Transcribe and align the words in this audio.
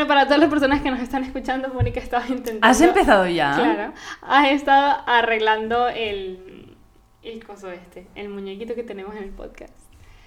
Bueno, 0.00 0.08
para 0.08 0.24
todas 0.24 0.40
las 0.40 0.48
personas 0.48 0.80
que 0.80 0.90
nos 0.90 1.00
están 1.00 1.24
escuchando, 1.24 1.68
Mónica 1.74 2.00
estaba 2.00 2.24
intentando... 2.26 2.66
¿Has 2.66 2.80
empezado 2.80 3.26
ya? 3.26 3.54
Claro. 3.54 3.92
Has 4.22 4.48
estado 4.50 5.02
arreglando 5.06 5.88
el, 5.90 6.74
el 7.22 7.44
coso 7.44 7.70
este, 7.70 8.06
el 8.14 8.30
muñequito 8.30 8.74
que 8.74 8.82
tenemos 8.82 9.14
en 9.14 9.24
el 9.24 9.28
podcast. 9.28 9.74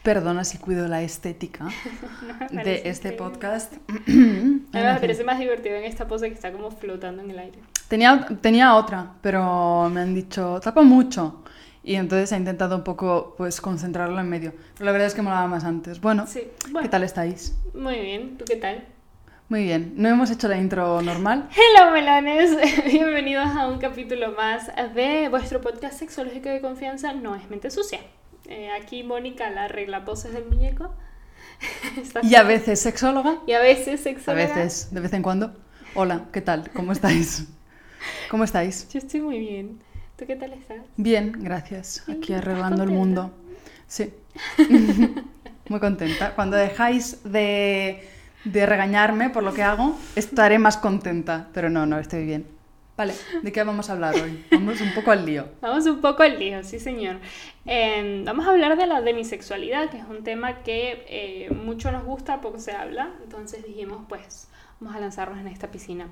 Perdona 0.04 0.44
si 0.44 0.60
cuido 0.60 0.88
la 0.88 1.02
estética 1.02 1.70
No 2.52 2.64
de 2.64 2.84
este 2.86 3.14
increíble. 3.14 3.18
podcast. 3.18 3.74
A 3.74 3.94
mí 4.12 4.62
me 4.72 5.00
parece 5.00 5.24
más 5.24 5.40
divertido 5.40 5.76
en 5.76 5.86
esta 5.86 6.08
pose 6.08 6.28
que 6.28 6.36
está 6.36 6.52
como 6.52 6.70
flotando 6.70 7.24
en 7.24 7.32
el 7.32 7.40
aire. 7.40 7.58
Tenía, 7.88 8.28
tenía 8.42 8.76
otra, 8.76 9.14
pero 9.24 9.90
me 9.90 10.02
han 10.02 10.14
dicho, 10.14 10.60
tapa 10.64 10.84
mucho. 10.84 11.44
Y 11.84 11.96
entonces 11.96 12.32
he 12.32 12.38
intentado 12.38 12.76
un 12.76 12.84
poco 12.84 13.34
pues 13.40 13.60
concentrarlo 13.60 14.20
en 14.20 14.30
medio. 14.30 14.54
Pero 14.76 14.86
la 14.86 14.92
verdad 14.92 15.08
es 15.08 15.16
que 15.16 15.24
molaba 15.24 15.48
más 15.48 15.64
antes. 15.64 16.00
Bueno, 16.00 16.28
Sí, 16.28 16.42
¿qué 16.64 16.72
bueno. 16.72 16.92
tal 16.92 17.02
estáis? 17.04 17.58
Muy 17.74 18.00
bien, 18.00 18.38
¿tú 18.38 18.46
qué 18.46 18.58
tal? 18.58 18.86
Muy 19.50 19.64
bien. 19.64 19.94
No 19.98 20.10
hemos 20.10 20.32
hecho 20.32 20.48
la 20.48 20.58
intro 20.58 21.02
normal. 21.02 21.50
Hello 21.56 21.92
melones, 21.92 22.52
bienvenidos 22.86 23.48
a 23.48 23.68
un 23.68 23.78
capítulo 23.78 24.32
más 24.32 24.72
de 24.96 25.28
vuestro 25.30 25.62
podcast 25.62 26.00
sexológico 26.00 26.50
de 26.50 26.62
confianza, 26.62 27.14
no 27.14 27.36
es 27.36 27.50
mente 27.50 27.70
sucia. 27.70 28.00
Eh, 28.48 28.70
aquí 28.72 29.04
Mónica 29.04 29.50
la 29.50 29.66
arregla 29.66 30.06
poses 30.06 30.34
del 30.34 30.46
muñeco. 30.46 30.94
Y 32.24 32.36
a 32.36 32.44
veces 32.44 32.80
sexóloga. 32.80 33.38
Y 33.48 33.54
a 33.54 33.60
veces 33.60 34.00
A 34.02 34.04
sexóloga. 34.04 34.44
veces, 34.46 34.94
de 34.94 35.00
vez 35.00 35.14
en 35.14 35.22
cuando. 35.22 35.54
Hola, 35.94 36.26
¿qué 36.32 36.42
tal? 36.42 36.70
¿Cómo 36.72 36.92
estáis? 36.92 37.48
¿Cómo 38.30 38.44
estáis? 38.44 38.88
Yo 38.90 39.00
estoy 39.00 39.22
muy 39.22 39.40
bien. 39.40 39.80
¿Tú 40.18 40.26
qué 40.26 40.36
tal 40.36 40.54
estás? 40.54 40.80
Bien, 40.98 41.32
gracias. 41.38 42.04
Aquí 42.04 42.34
¿estás 42.34 42.40
arreglando 42.40 42.84
el 42.84 42.90
mundo. 42.90 43.32
Sí. 43.88 44.14
Muy 45.70 45.80
contenta. 45.80 46.34
Cuando 46.36 46.58
dejáis 46.58 47.24
de, 47.24 48.08
de 48.44 48.66
regañarme 48.66 49.30
por 49.30 49.44
lo 49.44 49.54
que 49.54 49.64
hago, 49.64 49.98
estaré 50.16 50.60
más 50.60 50.78
contenta. 50.78 51.48
Pero 51.54 51.70
no, 51.70 51.86
no, 51.86 52.00
estoy 52.00 52.26
bien. 52.26 52.48
Vale, 52.96 53.16
¿de 53.42 53.52
qué 53.52 53.64
vamos 53.64 53.90
a 53.90 53.94
hablar 53.94 54.14
hoy? 54.16 54.46
Vamos 54.52 54.80
un 54.80 54.94
poco 54.94 55.10
al 55.10 55.26
lío. 55.26 55.48
Vamos 55.62 55.88
un 55.88 56.00
poco 56.00 56.22
al 56.22 56.38
lío, 56.38 56.64
sí 56.64 56.80
señor. 56.80 57.18
Eh, 57.66 58.22
vamos 58.24 58.46
a 58.46 58.52
hablar 58.52 58.78
de 58.78 58.86
la 58.86 59.02
demisexualidad, 59.02 59.90
que 59.90 59.98
es 59.98 60.06
un 60.06 60.24
tema 60.24 60.62
que 60.62 61.04
eh, 61.08 61.50
mucho 61.52 61.92
nos 61.92 62.04
gusta, 62.04 62.40
poco 62.40 62.60
se 62.60 62.74
habla. 62.74 63.10
Entonces 63.24 63.66
dijimos, 63.66 64.06
pues, 64.08 64.48
vamos 64.80 64.96
a 64.96 65.00
lanzarnos 65.00 65.40
en 65.40 65.48
esta 65.48 65.72
piscina. 65.72 66.08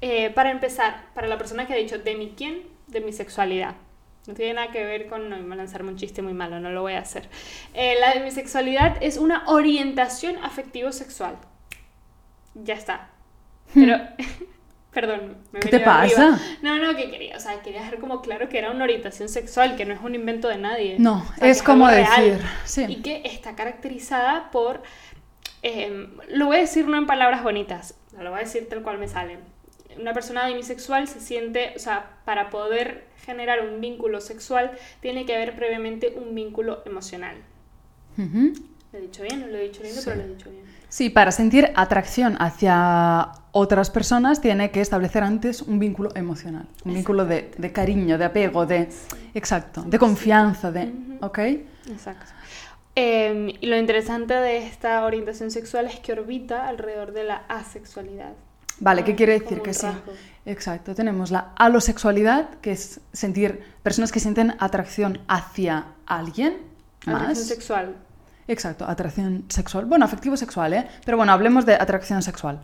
Eh, 0.00 0.30
para 0.30 0.50
empezar, 0.50 1.04
para 1.14 1.26
la 1.26 1.36
persona 1.36 1.66
que 1.66 1.74
ha 1.74 1.76
dicho, 1.76 1.98
¿de 1.98 2.14
mi 2.14 2.30
quién? 2.30 2.62
Demisexualidad. 2.86 3.74
No 4.26 4.32
tiene 4.32 4.54
nada 4.54 4.70
que 4.70 4.82
ver 4.82 5.08
con, 5.08 5.28
no, 5.28 5.36
iba 5.38 5.52
a 5.52 5.56
lanzarme 5.56 5.90
un 5.90 5.96
chiste 5.96 6.22
muy 6.22 6.32
malo, 6.32 6.58
no 6.58 6.70
lo 6.70 6.80
voy 6.80 6.94
a 6.94 7.00
hacer. 7.00 7.28
Eh, 7.74 7.96
la 8.00 8.14
demisexualidad 8.14 8.96
es 9.02 9.18
una 9.18 9.44
orientación 9.46 10.36
afectivo-sexual. 10.42 11.36
Ya 12.54 12.74
está. 12.74 13.10
Pero, 13.74 13.96
perdón, 14.92 15.36
me 15.52 15.60
¿Qué 15.60 15.68
te 15.68 15.76
arriba. 15.84 16.30
pasa? 16.30 16.40
No, 16.62 16.78
no, 16.78 16.96
que 16.96 17.10
quería, 17.10 17.36
o 17.36 17.40
sea, 17.40 17.60
quería 17.62 17.80
dejar 17.80 17.98
como 17.98 18.20
claro 18.22 18.48
que 18.48 18.58
era 18.58 18.70
una 18.70 18.84
orientación 18.84 19.28
sexual, 19.28 19.76
que 19.76 19.84
no 19.84 19.94
es 19.94 20.00
un 20.00 20.14
invento 20.14 20.48
de 20.48 20.58
nadie. 20.58 20.96
No, 20.98 21.18
O 21.18 21.26
sea, 21.26 21.36
que 21.40 21.50
es 21.50 21.62
como 21.62 21.88
decir. 21.88 22.40
Sí. 22.64 22.84
Y 22.88 22.96
que 23.02 23.22
está 23.24 23.56
caracterizada 23.56 24.50
por, 24.52 24.82
eh, 25.62 26.08
lo 26.28 26.46
voy 26.46 26.58
a 26.58 26.60
decir 26.60 26.86
no 26.86 26.96
en 26.96 27.06
palabras 27.06 27.42
bonitas, 27.42 27.94
lo 28.18 28.30
voy 28.30 28.40
a 28.40 28.42
decir 28.44 28.68
tal 28.68 28.82
cual 28.82 28.98
me 28.98 29.08
sale. 29.08 29.38
Una 29.98 30.12
persona 30.12 30.46
demisexual 30.46 31.06
se 31.08 31.20
siente, 31.20 31.72
o 31.76 31.78
sea, 31.78 32.18
para 32.24 32.50
poder 32.50 33.06
generar 33.24 33.60
un 33.66 33.80
vínculo 33.80 34.20
sexual, 34.20 34.72
tiene 35.00 35.24
que 35.24 35.34
haber 35.34 35.54
previamente 35.56 36.14
un 36.16 36.34
vínculo 36.34 36.82
emocional. 36.84 37.36
¿Lo 38.16 38.98
he 38.98 39.02
dicho 39.02 39.22
bien? 39.22 39.40
No 39.40 39.46
lo 39.48 39.56
he 39.58 39.62
dicho 39.62 39.82
lindo, 39.82 40.00
Sí. 40.00 40.04
pero 40.10 40.16
lo 40.16 40.22
he 40.24 40.34
dicho 40.34 40.50
bien. 40.50 40.64
Sí, 40.94 41.10
para 41.10 41.32
sentir 41.32 41.72
atracción 41.74 42.36
hacia 42.38 43.32
otras 43.50 43.90
personas 43.90 44.40
tiene 44.40 44.70
que 44.70 44.80
establecer 44.80 45.24
antes 45.24 45.60
un 45.60 45.80
vínculo 45.80 46.10
emocional, 46.14 46.68
un 46.84 46.94
vínculo 46.94 47.26
de, 47.26 47.50
de 47.58 47.72
cariño, 47.72 48.16
de 48.16 48.24
apego, 48.26 48.64
de... 48.64 48.88
Exacto, 49.34 49.82
de 49.82 49.98
confianza, 49.98 50.70
de... 50.70 50.92
¿Ok? 51.20 51.38
Exacto. 51.90 52.30
Eh, 52.94 53.56
y 53.60 53.66
lo 53.66 53.76
interesante 53.76 54.34
de 54.34 54.68
esta 54.68 55.04
orientación 55.04 55.50
sexual 55.50 55.86
es 55.86 55.98
que 55.98 56.12
orbita 56.12 56.68
alrededor 56.68 57.12
de 57.12 57.24
la 57.24 57.42
asexualidad. 57.48 58.34
Vale, 58.78 59.02
¿qué 59.02 59.14
Ah, 59.14 59.16
quiere 59.16 59.40
decir? 59.40 59.62
Que 59.62 59.74
sí. 59.74 59.88
Exacto, 60.46 60.94
tenemos 60.94 61.32
la 61.32 61.54
alosexualidad, 61.56 62.50
que 62.60 62.70
es 62.70 63.00
sentir 63.12 63.64
personas 63.82 64.12
que 64.12 64.20
sienten 64.20 64.54
atracción 64.60 65.18
hacia 65.26 65.86
alguien 66.06 66.58
Atracción 67.00 67.28
más. 67.30 67.38
sexual. 67.48 67.96
Exacto, 68.46 68.84
atracción 68.86 69.44
sexual. 69.48 69.86
Bueno, 69.86 70.04
afectivo 70.04 70.36
sexual, 70.36 70.72
¿eh? 70.74 70.86
Pero 71.04 71.16
bueno, 71.16 71.32
hablemos 71.32 71.64
de 71.66 71.74
atracción 71.74 72.22
sexual. 72.22 72.60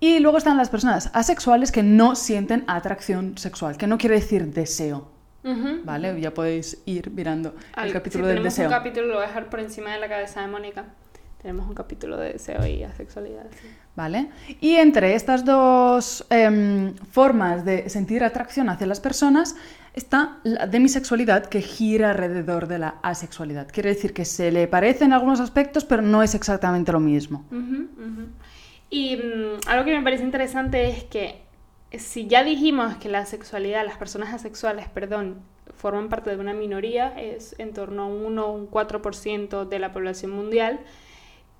Y 0.00 0.18
luego 0.18 0.38
están 0.38 0.56
las 0.56 0.68
personas 0.70 1.10
asexuales 1.12 1.70
que 1.70 1.82
no 1.82 2.16
sienten 2.16 2.64
atracción 2.66 3.36
sexual, 3.38 3.76
que 3.76 3.86
no 3.86 3.98
quiere 3.98 4.16
decir 4.16 4.52
deseo. 4.52 5.10
¿vale? 5.84 6.20
Ya 6.20 6.32
podéis 6.32 6.78
ir 6.86 7.10
mirando 7.10 7.54
Al- 7.74 7.88
el 7.88 7.92
capítulo 7.92 8.26
del 8.28 8.36
tenemos 8.36 8.54
deseo. 8.54 8.68
un 8.68 8.72
capítulo, 8.74 9.06
lo 9.08 9.14
voy 9.14 9.24
a 9.24 9.26
dejar 9.26 9.50
por 9.50 9.58
encima 9.58 9.92
de 9.92 9.98
la 9.98 10.08
cabeza 10.08 10.40
de 10.40 10.46
Mónica. 10.46 10.84
Tenemos 11.40 11.66
un 11.68 11.74
capítulo 11.74 12.16
de 12.16 12.34
deseo 12.34 12.64
y 12.64 12.84
asexualidad. 12.84 13.46
sí. 13.60 13.68
¿Vale? 13.96 14.30
Y 14.60 14.76
entre 14.76 15.14
estas 15.16 15.44
dos 15.44 16.24
em, 16.30 16.94
formas 17.10 17.64
de 17.64 17.88
sentir 17.90 18.22
atracción 18.24 18.68
hacia 18.70 18.86
las 18.86 19.00
personas 19.00 19.56
está 19.94 20.38
la 20.42 20.66
demisexualidad 20.66 21.46
que 21.46 21.60
gira 21.60 22.10
alrededor 22.10 22.66
de 22.66 22.78
la 22.78 22.96
asexualidad. 23.02 23.68
Quiere 23.70 23.90
decir 23.90 24.14
que 24.14 24.24
se 24.24 24.50
le 24.50 24.66
parece 24.68 25.04
en 25.04 25.12
algunos 25.12 25.40
aspectos, 25.40 25.84
pero 25.84 26.02
no 26.02 26.22
es 26.22 26.34
exactamente 26.34 26.92
lo 26.92 27.00
mismo. 27.00 27.44
Ujú. 27.50 27.88
Y 28.90 29.16
mm, 29.16 29.68
algo 29.68 29.84
que 29.84 29.96
me 29.96 30.02
parece 30.02 30.24
interesante 30.24 30.88
es 30.88 31.04
que 31.04 31.42
si 31.98 32.26
ya 32.26 32.42
dijimos 32.44 32.96
que 32.96 33.08
la 33.08 33.26
sexualidad, 33.26 33.84
las 33.84 33.96
personas 33.96 34.32
asexuales, 34.32 34.88
perdón, 34.88 35.40
forman 35.76 36.08
parte 36.08 36.30
de 36.30 36.36
una 36.36 36.54
minoría, 36.54 37.08
es 37.20 37.54
en 37.58 37.72
torno 37.72 38.02
a 38.02 38.06
un 38.06 38.24
1 38.24 38.46
o 38.46 38.52
un 38.52 38.70
4% 38.70 39.68
de 39.68 39.78
la 39.78 39.92
población 39.92 40.30
mundial, 40.30 40.80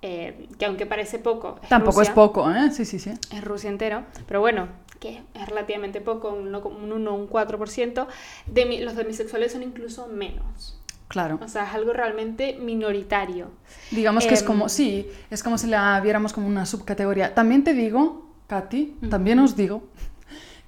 eh, 0.02 0.48
que 0.58 0.64
aunque 0.66 0.86
parece 0.86 1.18
poco, 1.18 1.58
es 1.62 1.68
Tampoco 1.68 2.02
es 2.02 2.10
poco, 2.10 2.50
¿eh? 2.50 2.70
Sí, 2.72 2.84
sí, 2.84 2.98
sí. 2.98 3.12
es 3.32 3.44
Rusia 3.44 3.70
entero, 3.70 4.02
pero 4.26 4.40
bueno, 4.40 4.68
que 5.00 5.22
es 5.34 5.48
relativamente 5.48 6.00
poco, 6.00 6.30
un 6.30 6.48
1 6.48 6.58
un 6.68 6.92
1 6.92 7.10
o 7.12 7.14
un 7.14 7.26
4%, 7.28 8.06
de 8.46 8.66
mi- 8.66 8.80
los 8.80 8.94
demisexuales 8.96 9.52
son 9.52 9.62
incluso 9.62 10.08
menos. 10.08 10.78
Claro. 11.08 11.38
O 11.42 11.48
sea, 11.48 11.64
es 11.68 11.74
algo 11.74 11.92
realmente 11.92 12.56
minoritario. 12.60 13.50
Digamos 13.90 14.26
que 14.26 14.32
es 14.34 14.40
Em, 14.40 14.46
como, 14.46 14.68
sí, 14.70 15.06
es 15.30 15.42
como 15.42 15.58
si 15.58 15.66
la 15.66 16.00
viéramos 16.00 16.32
como 16.32 16.46
una 16.46 16.64
subcategoría. 16.64 17.34
También 17.34 17.62
te 17.64 17.74
digo, 17.74 18.30
Katy, 18.46 18.96
también 19.10 19.38
os 19.38 19.54
digo 19.54 19.82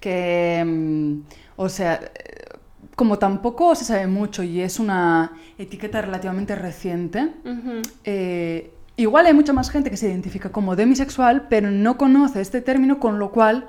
que, 0.01 0.63
mm, 0.65 1.21
o 1.57 1.69
sea, 1.69 1.95
eh, 2.15 2.59
como 2.95 3.19
tampoco 3.19 3.75
se 3.75 3.85
sabe 3.85 4.07
mucho 4.07 4.43
y 4.43 4.61
es 4.61 4.79
una 4.79 5.33
etiqueta 5.59 6.03
relativamente 6.03 6.55
reciente, 6.55 7.33
Ujú. 7.45 7.81
eh, 8.05 8.71
igual 8.97 9.27
hay 9.27 9.35
mucha 9.35 9.53
más 9.53 9.71
gente 9.71 9.91
que 9.91 9.97
se 9.97 10.09
identifica 10.09 10.51
como 10.53 10.77
demisexual, 10.77 11.47
pero 11.49 11.71
no 11.71 11.97
conoce 11.97 12.41
este 12.41 12.61
término, 12.61 12.99
con 13.01 13.19
lo 13.19 13.31
cual... 13.31 13.67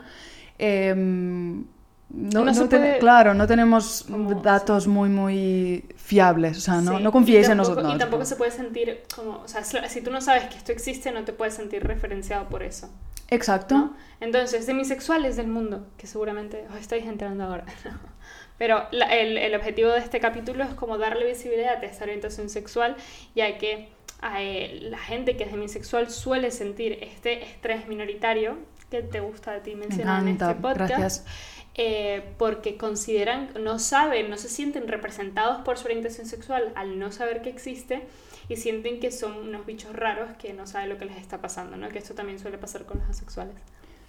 em, 0.57 1.65
no, 2.07 2.45
No 2.45 2.51
no 2.53 2.69
puede- 2.69 2.99
claro, 2.99 3.33
no 3.33 3.47
tenemos 3.47 4.05
como- 4.09 4.35
datos 4.41 4.87
muy, 4.87 5.09
muy 5.09 5.83
fiables. 5.97 6.57
O 6.59 6.61
sea, 6.61 6.75
no, 6.79 6.97
Sí, 6.97 7.03
no 7.03 7.11
confiéis 7.11 7.47
y 7.47 7.51
en 7.51 7.57
tampoco- 7.57 7.69
nosotros. 7.75 7.95
Y 7.95 7.97
tampoco 7.97 8.25
se 8.25 8.35
puede 8.35 8.51
sentir 8.51 9.03
como, 9.13 9.39
o 9.39 9.47
sea, 9.47 9.63
si 9.63 10.01
tú 10.01 10.11
no 10.11 10.21
sabes 10.21 10.45
que 10.45 10.55
esto 10.55 10.71
existe, 10.71 11.11
no 11.11 11.23
te 11.25 11.33
puedes 11.33 11.55
sentir 11.55 11.83
referenciado 11.85 12.47
por 12.47 12.61
eso. 12.63 12.89
Exacto. 13.29 13.91
Entonces, 14.21 14.67
demisexuales 14.67 15.35
del 15.35 15.47
mundo, 15.47 15.87
que 15.97 16.05
seguramente 16.07 16.65
os 16.71 16.77
estáis 16.79 17.05
enterando 17.05 17.43
ahora. 17.43 17.65
Pero 18.59 18.83
la- 18.91 19.07
el, 19.07 19.37
el 19.37 19.53
objetivo 19.55 19.89
de 19.89 19.99
este 19.99 20.19
capítulo 20.21 20.63
es 20.63 20.73
como 20.75 20.97
darle 20.97 21.25
visibilidad 21.25 21.83
a 21.83 21.85
esta 21.85 22.05
orientación 22.05 22.49
sexual, 22.49 22.95
ya 23.35 23.57
que 23.57 23.89
eh, 24.37 24.79
la 24.83 24.97
gente 24.97 25.37
que 25.37 25.43
es 25.43 25.51
demisexual 25.51 26.09
suele 26.09 26.51
sentir 26.51 26.99
este 27.01 27.43
estrés 27.43 27.87
minoritario 27.87 28.57
que 28.89 29.01
te 29.01 29.19
gusta 29.19 29.53
a 29.55 29.63
ti 29.63 29.75
Me 29.75 29.87
mencionar 29.87 30.21
en 30.21 30.29
encanta, 30.29 30.51
este 30.51 30.61
podcast. 30.61 31.27
eh, 31.75 32.23
porque 32.37 32.77
consideran, 32.77 33.51
no 33.59 33.79
saben, 33.79 34.29
no 34.29 34.37
se 34.37 34.47
sienten 34.49 34.87
representados 34.87 35.61
por 35.63 35.77
su 35.77 35.85
orientación 35.85 36.25
sexual 36.27 36.71
al 36.75 36.97
no 36.99 37.11
saber 37.11 37.41
que 37.41 37.49
existe 37.49 38.03
y 38.47 38.55
sienten 38.57 38.99
que 38.99 39.11
son 39.11 39.33
unos 39.37 39.65
bichos 39.65 39.93
raros 39.93 40.29
que 40.37 40.53
no 40.53 40.67
saben 40.67 40.89
lo 40.89 40.97
que 40.97 41.05
les 41.05 41.17
está 41.17 41.41
pasando, 41.41 41.77
¿no? 41.77 41.89
Que 41.89 41.97
esto 41.99 42.13
también 42.13 42.39
suele 42.39 42.57
pasar 42.57 42.85
con 42.85 42.99
los 42.99 43.09
asexuales. 43.09 43.55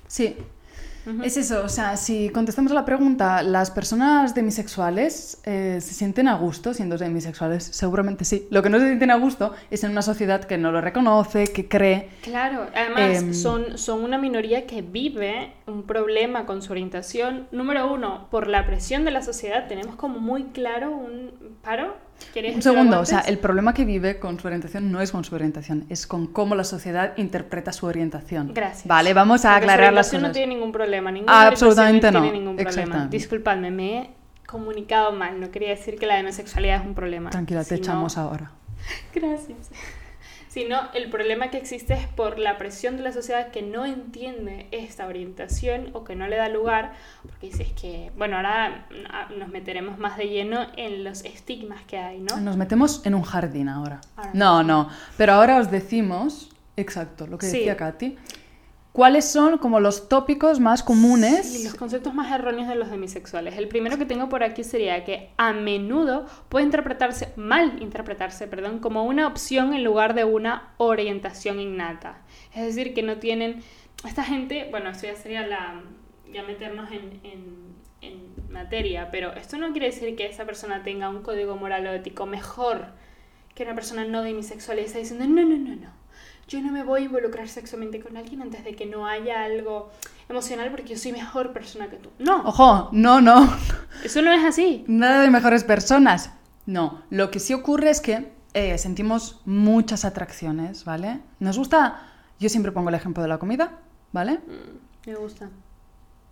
Sí, 0.07 0.37
es 1.23 1.37
eso. 1.37 1.63
O 1.65 1.69
sea, 1.69 1.97
si 1.97 2.31
contestamos 2.31 2.73
a 2.73 2.75
la 2.75 2.85
pregunta, 2.85 3.43
¿las 3.43 3.71
personas 3.71 4.35
demisexuales 4.35 5.41
eh, 5.45 5.79
se 5.81 5.95
sienten 5.95 6.27
a 6.27 6.35
gusto 6.35 6.75
siendo 6.75 6.99
demisexuales? 6.99 7.65
Seguramente 7.65 8.25
sí. 8.25 8.49
Lo 8.51 8.63
que 8.63 8.71
no 8.71 8.79
se 8.79 8.87
sienten 8.87 9.13
a 9.13 9.17
gusto 9.17 9.55
es 9.71 9.85
en 9.85 9.93
una 9.93 10.03
sociedad 10.03 10.45
que 10.45 10.59
no 10.59 10.73
lo 10.73 10.81
reconoce, 10.81 11.47
que 11.49 11.69
cree. 11.69 12.09
Claro, 12.23 12.67
además 12.75 13.23
Em, 13.23 13.35
son, 13.35 13.79
son 13.79 14.03
una 14.03 14.19
minoría 14.19 14.67
que 14.67 14.83
vive 14.83 15.53
un 15.67 15.85
problema 15.85 16.45
con 16.45 16.61
su 16.61 16.73
orientación. 16.73 17.47
Número 17.53 17.93
uno, 17.93 18.27
por 18.31 18.49
la 18.49 18.67
presión 18.67 19.05
de 19.05 19.13
la 19.13 19.23
sociedad, 19.23 19.69
tenemos 19.69 19.95
como 19.95 20.19
muy 20.19 20.45
claro 20.45 20.91
un 20.91 21.33
paro 21.63 21.95
¿Quieres 21.95 22.06
Un 22.55 22.61
segundo, 22.63 23.01
o 23.01 23.05
sea, 23.07 23.21
el 23.21 23.39
problema 23.39 23.73
que 23.73 23.85
vive 23.87 24.19
con 24.19 24.39
su 24.39 24.47
orientación 24.47 24.93
no 24.93 25.01
es 25.01 25.11
con 25.11 25.25
su 25.25 25.35
orientación, 25.35 25.87
es 25.89 26.07
con 26.07 26.27
cómo 26.27 26.55
la 26.55 26.65
sociedad 26.65 27.15
interpreta 27.17 27.73
su 27.73 27.87
orientación. 27.87 28.53
Gracias. 28.53 28.87
Vale, 28.87 29.15
vamos 29.15 29.45
a 29.47 29.53
Porque 29.55 29.65
aclarar 29.65 29.93
las 29.95 30.09
cosas. 30.09 30.23
no 30.23 30.33
tiene 30.33 30.55
ningún 30.55 30.71
problema. 30.73 31.11
Ninguna 31.11 31.33
Ah, 31.33 31.47
absolutamente 31.47 32.11
no. 32.11 32.21
tiene 32.23 32.39
ningún 32.39 32.57
problema. 32.57 33.07
Disculpadme, 33.07 33.71
me 33.71 33.99
he 33.99 34.11
comunicado 34.47 35.13
mal. 35.13 35.41
No 35.41 35.51
quería 35.51 35.71
decir 35.71 35.99
que 35.99 36.07
la 36.07 36.17
demisexualidad 36.17 36.81
es 36.83 36.87
un 36.87 36.95
problema. 36.95 37.31
Tranquila, 37.31 37.65
te 37.65 37.75
echamos 37.77 38.19
ahora. 38.19 38.51
Gracias. 39.15 39.71
Sino 40.57 40.89
el 40.95 41.11
problema 41.11 41.51
que 41.51 41.59
existe 41.59 41.93
es 41.93 42.07
por 42.07 42.39
la 42.39 42.57
presión 42.57 42.97
de 42.97 43.03
la 43.03 43.13
sociedad 43.13 43.51
que 43.51 43.61
no 43.61 43.85
entiende 43.85 44.69
esta 44.71 45.07
orientación 45.07 45.91
o 45.93 46.03
que 46.03 46.17
no 46.17 46.29
le 46.29 46.37
da 46.37 46.49
lugar, 46.49 46.95
porque 47.21 47.49
dices 47.49 47.73
que, 47.79 48.11
bueno, 48.17 48.37
ahora 48.39 48.87
ah, 49.11 49.29
nos 49.37 49.51
meteremos 49.51 49.99
más 49.99 50.17
de 50.17 50.31
lleno 50.31 50.67
en 50.79 51.05
los 51.05 51.27
estigmas 51.27 51.85
que 51.85 51.99
hay, 51.99 52.21
¿no? 52.21 52.41
Nos 52.41 52.57
metemos 52.57 53.05
en 53.05 53.15
un 53.15 53.21
jardín 53.21 53.69
ahora. 53.69 54.01
Ahora 54.17 54.31
No, 54.33 54.63
no, 54.63 54.89
pero 55.19 55.35
ahora 55.35 55.59
os 55.59 55.71
decimos, 55.71 56.49
exacto, 56.79 57.27
lo 57.27 57.37
que 57.37 57.45
Sí. 57.45 57.59
decía 57.59 57.77
Katy, 57.77 58.17
cuáles 58.97 59.27
son 59.27 59.59
como 59.59 59.79
los 59.79 60.09
tópicos 60.09 60.59
más 60.59 60.83
comunes. 60.83 61.55
Y 61.55 61.65
los 61.65 61.75
conceptos 61.75 62.15
más 62.15 62.33
erróneos 62.33 62.67
de 62.67 62.77
los 62.77 62.91
demisexuales. 62.91 63.59
El 63.59 63.69
primero 63.69 63.99
que 63.99 64.07
tengo 64.07 64.31
por 64.31 64.43
aquí 64.43 64.65
sería 64.65 65.05
que 65.05 65.33
a 65.37 65.53
menudo 65.53 66.25
puede 66.49 66.65
interpretarse, 66.65 67.35
mal 67.37 67.83
interpretarse, 67.83 68.47
perdón, 68.47 68.79
como 68.79 69.05
una 69.05 69.27
opción 69.27 69.75
en 69.75 69.85
lugar 69.85 70.15
de 70.15 70.25
una 70.25 70.71
orientación 70.79 71.61
innata. 71.61 72.23
Es 72.55 72.65
decir, 72.65 72.95
que 72.95 73.03
no 73.03 73.19
tienen... 73.19 73.63
Esta 74.09 74.25
gente, 74.25 74.69
bueno, 74.71 74.89
esto 74.89 75.07
ya 75.09 75.17
sería 75.17 75.47
la... 75.47 75.83
ya 76.33 76.43
meternos 76.45 76.91
en, 76.91 77.21
en- 77.23 77.67
en 78.01 78.23
materia, 78.51 79.11
pero 79.11 79.35
esto 79.35 79.59
no 79.59 79.73
quiere 79.73 79.87
decir 79.89 80.17
que 80.17 80.25
esa 80.25 80.47
persona 80.47 80.83
tenga 80.83 81.11
un 81.11 81.21
código 81.21 81.57
moral 81.57 81.87
o 81.87 81.93
ético 81.93 82.25
mejor 82.25 82.87
que 83.55 83.65
una 83.65 83.75
persona 83.75 84.07
no 84.07 84.23
demisexual 84.23 84.79
y 84.79 84.83
está 84.83 84.99
diciendo, 84.99 85.27
no, 85.27 85.45
no, 85.45 85.57
no, 85.59 85.77
no. 85.77 86.06
Yo 86.49 86.61
no 86.63 86.71
me 86.71 86.85
voy 86.85 87.03
a 87.03 87.05
involucrar 87.07 87.49
sexualmente 87.49 88.01
con 88.01 88.17
alguien 88.17 88.41
antes 88.41 88.63
de 88.65 88.77
que 88.77 88.87
no 88.87 89.07
haya 89.07 89.45
algo 89.45 89.91
emocional 90.29 90.71
porque 90.71 90.95
yo 90.95 90.99
soy 90.99 91.11
mejor 91.13 91.53
persona 91.53 91.89
que 91.91 91.97
tú. 91.97 92.11
No, 92.21 92.43
Ojo, 92.45 92.89
no, 92.93 93.21
no, 93.21 93.53
eso 94.05 94.23
no 94.23 94.33
es 94.33 94.45
así. 94.45 94.85
nada 94.87 95.23
de 95.23 95.31
mejores 95.31 95.65
personas. 95.65 96.31
No, 96.65 97.03
lo 97.11 97.31
que 97.33 97.41
sí 97.41 97.53
ocurre 97.53 97.91
es 97.91 98.01
que 98.01 98.33
eh, 98.55 98.79
sentimos 98.79 99.41
muchas 99.45 100.05
atracciones, 100.05 100.85
¿vale? 100.85 101.21
Nos 101.41 101.59
gusta, 101.59 102.01
yo 102.39 102.49
siempre 102.49 102.71
pongo 102.73 102.91
el 102.91 102.95
ejemplo 102.95 103.23
de 103.25 103.29
la 103.29 103.39
comida, 103.39 103.81
¿vale? 104.13 104.39
Mm, 104.39 105.09
Me 105.11 105.15
gusta. 105.17 105.51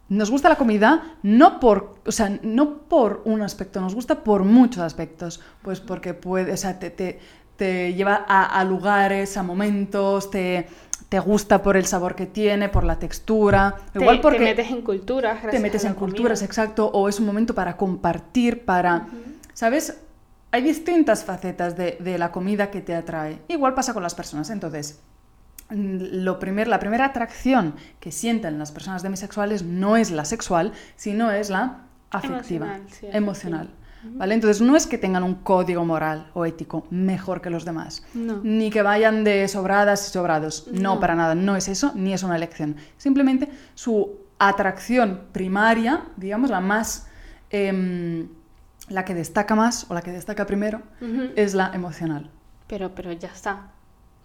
Nos 0.08 0.30
gusta 0.30 0.48
la 0.50 0.56
comida 0.56 1.16
no 1.22 1.58
por, 1.60 1.96
o 2.06 2.12
sea, 2.12 2.38
no 2.42 2.78
por 2.82 3.22
un 3.24 3.40
aspecto, 3.42 3.80
nos 3.80 3.94
gusta 3.94 4.22
por 4.22 4.44
muchos 4.44 4.82
aspectos. 4.82 5.40
Pues 5.62 5.80
porque 5.80 6.14
puede, 6.14 6.52
o 6.52 6.56
sea, 6.56 6.78
te, 6.78 6.90
te- 6.90 7.20
te 7.56 7.94
lleva 7.94 8.24
a, 8.28 8.58
a 8.60 8.64
lugares, 8.64 9.36
a 9.36 9.42
momentos, 9.42 10.30
te, 10.30 10.66
te 11.08 11.18
gusta 11.20 11.62
por 11.62 11.76
el 11.76 11.86
sabor 11.86 12.14
que 12.14 12.26
tiene, 12.26 12.68
por 12.68 12.84
la 12.84 12.98
textura. 12.98 13.74
Te- 13.92 14.00
Igual 14.00 14.20
porque 14.20 14.38
te 14.38 14.44
metes 14.44 14.70
en 14.70 14.82
culturas, 14.82 15.36
te 15.36 15.42
gracias 15.42 15.62
metes 15.62 15.82
a 15.82 15.88
la 15.88 15.90
en 15.90 15.96
culturas, 15.98 16.42
exacto, 16.42 16.86
o 16.88 17.08
es 17.08 17.20
un 17.20 17.26
momento 17.26 17.54
para 17.54 17.76
compartir, 17.76 18.64
para... 18.64 19.06
¿Sabes? 19.52 19.98
Hay 20.50 20.62
distintas 20.62 21.24
facetas 21.24 21.76
de, 21.76 21.96
de 22.00 22.18
la 22.18 22.30
comida 22.32 22.70
que 22.70 22.80
te 22.80 22.94
atrae. 22.94 23.38
Igual 23.48 23.74
pasa 23.74 23.92
con 23.94 24.02
las 24.02 24.14
personas. 24.14 24.50
Entonces, 24.50 25.00
lo 25.70 26.38
primer, 26.38 26.68
la 26.68 26.78
primera 26.78 27.06
atracción 27.06 27.74
que 28.00 28.12
sienten 28.12 28.58
las 28.58 28.70
personas 28.70 29.02
demisexuales 29.02 29.62
no 29.62 29.96
es 29.96 30.10
la 30.10 30.24
sexual, 30.24 30.72
sino 30.96 31.30
es 31.30 31.50
la 31.50 31.80
afectiva, 32.10 32.66
Emocional, 32.76 32.82
sí, 32.90 33.06
emocional. 33.12 33.70
¿Vale? 34.12 34.34
Entonces 34.34 34.60
no 34.60 34.76
es 34.76 34.86
que 34.86 34.98
tengan 34.98 35.22
un 35.22 35.34
código 35.36 35.84
moral 35.84 36.30
o 36.34 36.44
ético 36.46 36.86
mejor 36.90 37.40
que 37.40 37.50
los 37.50 37.64
demás, 37.64 38.04
No. 38.14 38.40
ni 38.42 38.70
que 38.70 38.82
vayan 38.82 39.24
de 39.24 39.46
sobradas 39.48 40.08
y 40.08 40.12
sobrados. 40.12 40.66
No, 40.72 40.94
No. 40.94 41.00
para 41.00 41.14
nada, 41.14 41.34
no 41.34 41.56
es 41.56 41.68
eso, 41.68 41.92
ni 41.94 42.12
es 42.12 42.22
una 42.22 42.36
elección. 42.36 42.76
Simplemente 42.96 43.48
su 43.74 44.18
atracción 44.38 45.22
primaria, 45.32 46.04
digamos, 46.16 46.50
la 46.50 46.60
más... 46.60 47.06
em, 47.50 48.28
la 48.88 49.04
que 49.06 49.14
destaca 49.14 49.54
más 49.54 49.86
o 49.90 49.94
la 49.94 50.02
que 50.02 50.10
destaca 50.12 50.44
primero 50.44 50.82
es 51.36 51.54
la 51.54 51.70
emocional. 51.72 52.28
Pero, 52.66 52.94
pero 52.94 53.12
ya 53.12 53.28
está. 53.28 53.68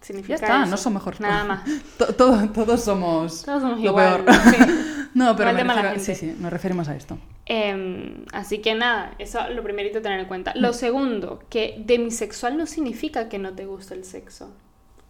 Significa 0.02 0.36
Ya 0.38 0.44
está, 0.46 0.62
eso. 0.62 0.70
no 0.70 0.76
son 0.76 0.94
mejor. 0.94 1.18
Nada 1.20 1.44
más. 1.44 1.60
To- 1.98 2.14
todo- 2.14 2.48
todos 2.50 2.82
somos 2.82 3.42
Todos 3.42 3.62
somos 3.62 3.78
lo 3.80 3.84
igual. 3.86 4.24
peor. 4.24 4.36
sí. 4.50 4.56
no, 5.14 5.34
pero 5.36 5.52
me 5.54 5.62
refiero- 5.64 5.98
sí, 6.00 6.14
sí, 6.14 6.36
nos 6.38 6.52
referimos 6.52 6.88
a 6.88 6.96
esto. 6.96 7.18
Em, 7.52 8.26
así 8.32 8.58
que 8.58 8.76
nada, 8.76 9.12
eso 9.18 9.40
lo 9.50 9.64
primerito 9.64 9.98
a 9.98 10.02
tener 10.02 10.20
en 10.20 10.26
cuenta. 10.26 10.52
Mm. 10.54 10.60
Lo 10.60 10.72
segundo, 10.72 11.42
que 11.50 11.82
demisexual 11.84 12.56
no 12.56 12.64
significa 12.64 13.28
que 13.28 13.40
no 13.40 13.56
te 13.56 13.66
guste 13.66 13.94
el 13.94 14.04
sexo 14.04 14.54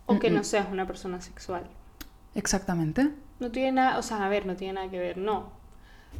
o 0.07 0.19
que 0.19 0.31
no 0.31 0.43
seas 0.43 0.67
una 0.73 0.87
persona 0.87 1.21
sexual. 1.21 1.65
Exactamente. 2.35 3.11
No 3.41 3.51
tiene 3.51 3.73
nada, 3.73 3.99
o 3.99 4.03
sea, 4.03 4.25
a 4.25 4.29
ver, 4.31 4.47
no 4.47 4.57
tiene 4.57 4.73
nada 4.73 4.91
que 4.91 4.99
ver, 4.99 5.19
no. 5.19 5.53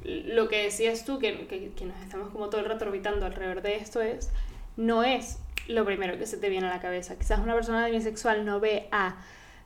Lo 0.05 0.49
que 0.49 0.65
decías 0.65 1.07
tú, 1.07 1.19
que, 1.19 1.47
que, 1.47 1.73
que 1.73 1.85
nos 1.87 1.99
estamos 2.03 2.29
como 2.29 2.51
todo 2.51 2.61
el 2.61 2.67
rato 2.67 2.85
orbitando 2.85 3.25
alrededor 3.25 3.63
de 3.63 3.77
esto, 3.77 4.03
es, 4.03 4.31
no 4.77 5.03
es 5.03 5.39
lo 5.69 5.87
primero 5.87 6.19
que 6.19 6.27
se 6.27 6.37
te 6.37 6.51
viene 6.51 6.67
a 6.67 6.71
la 6.71 6.81
cabeza. 6.83 7.17
Quizás 7.17 7.39
una 7.39 7.55
persona 7.55 7.87
demisexual 7.87 8.45
no 8.45 8.61
ve 8.61 8.89
a, 8.93 9.17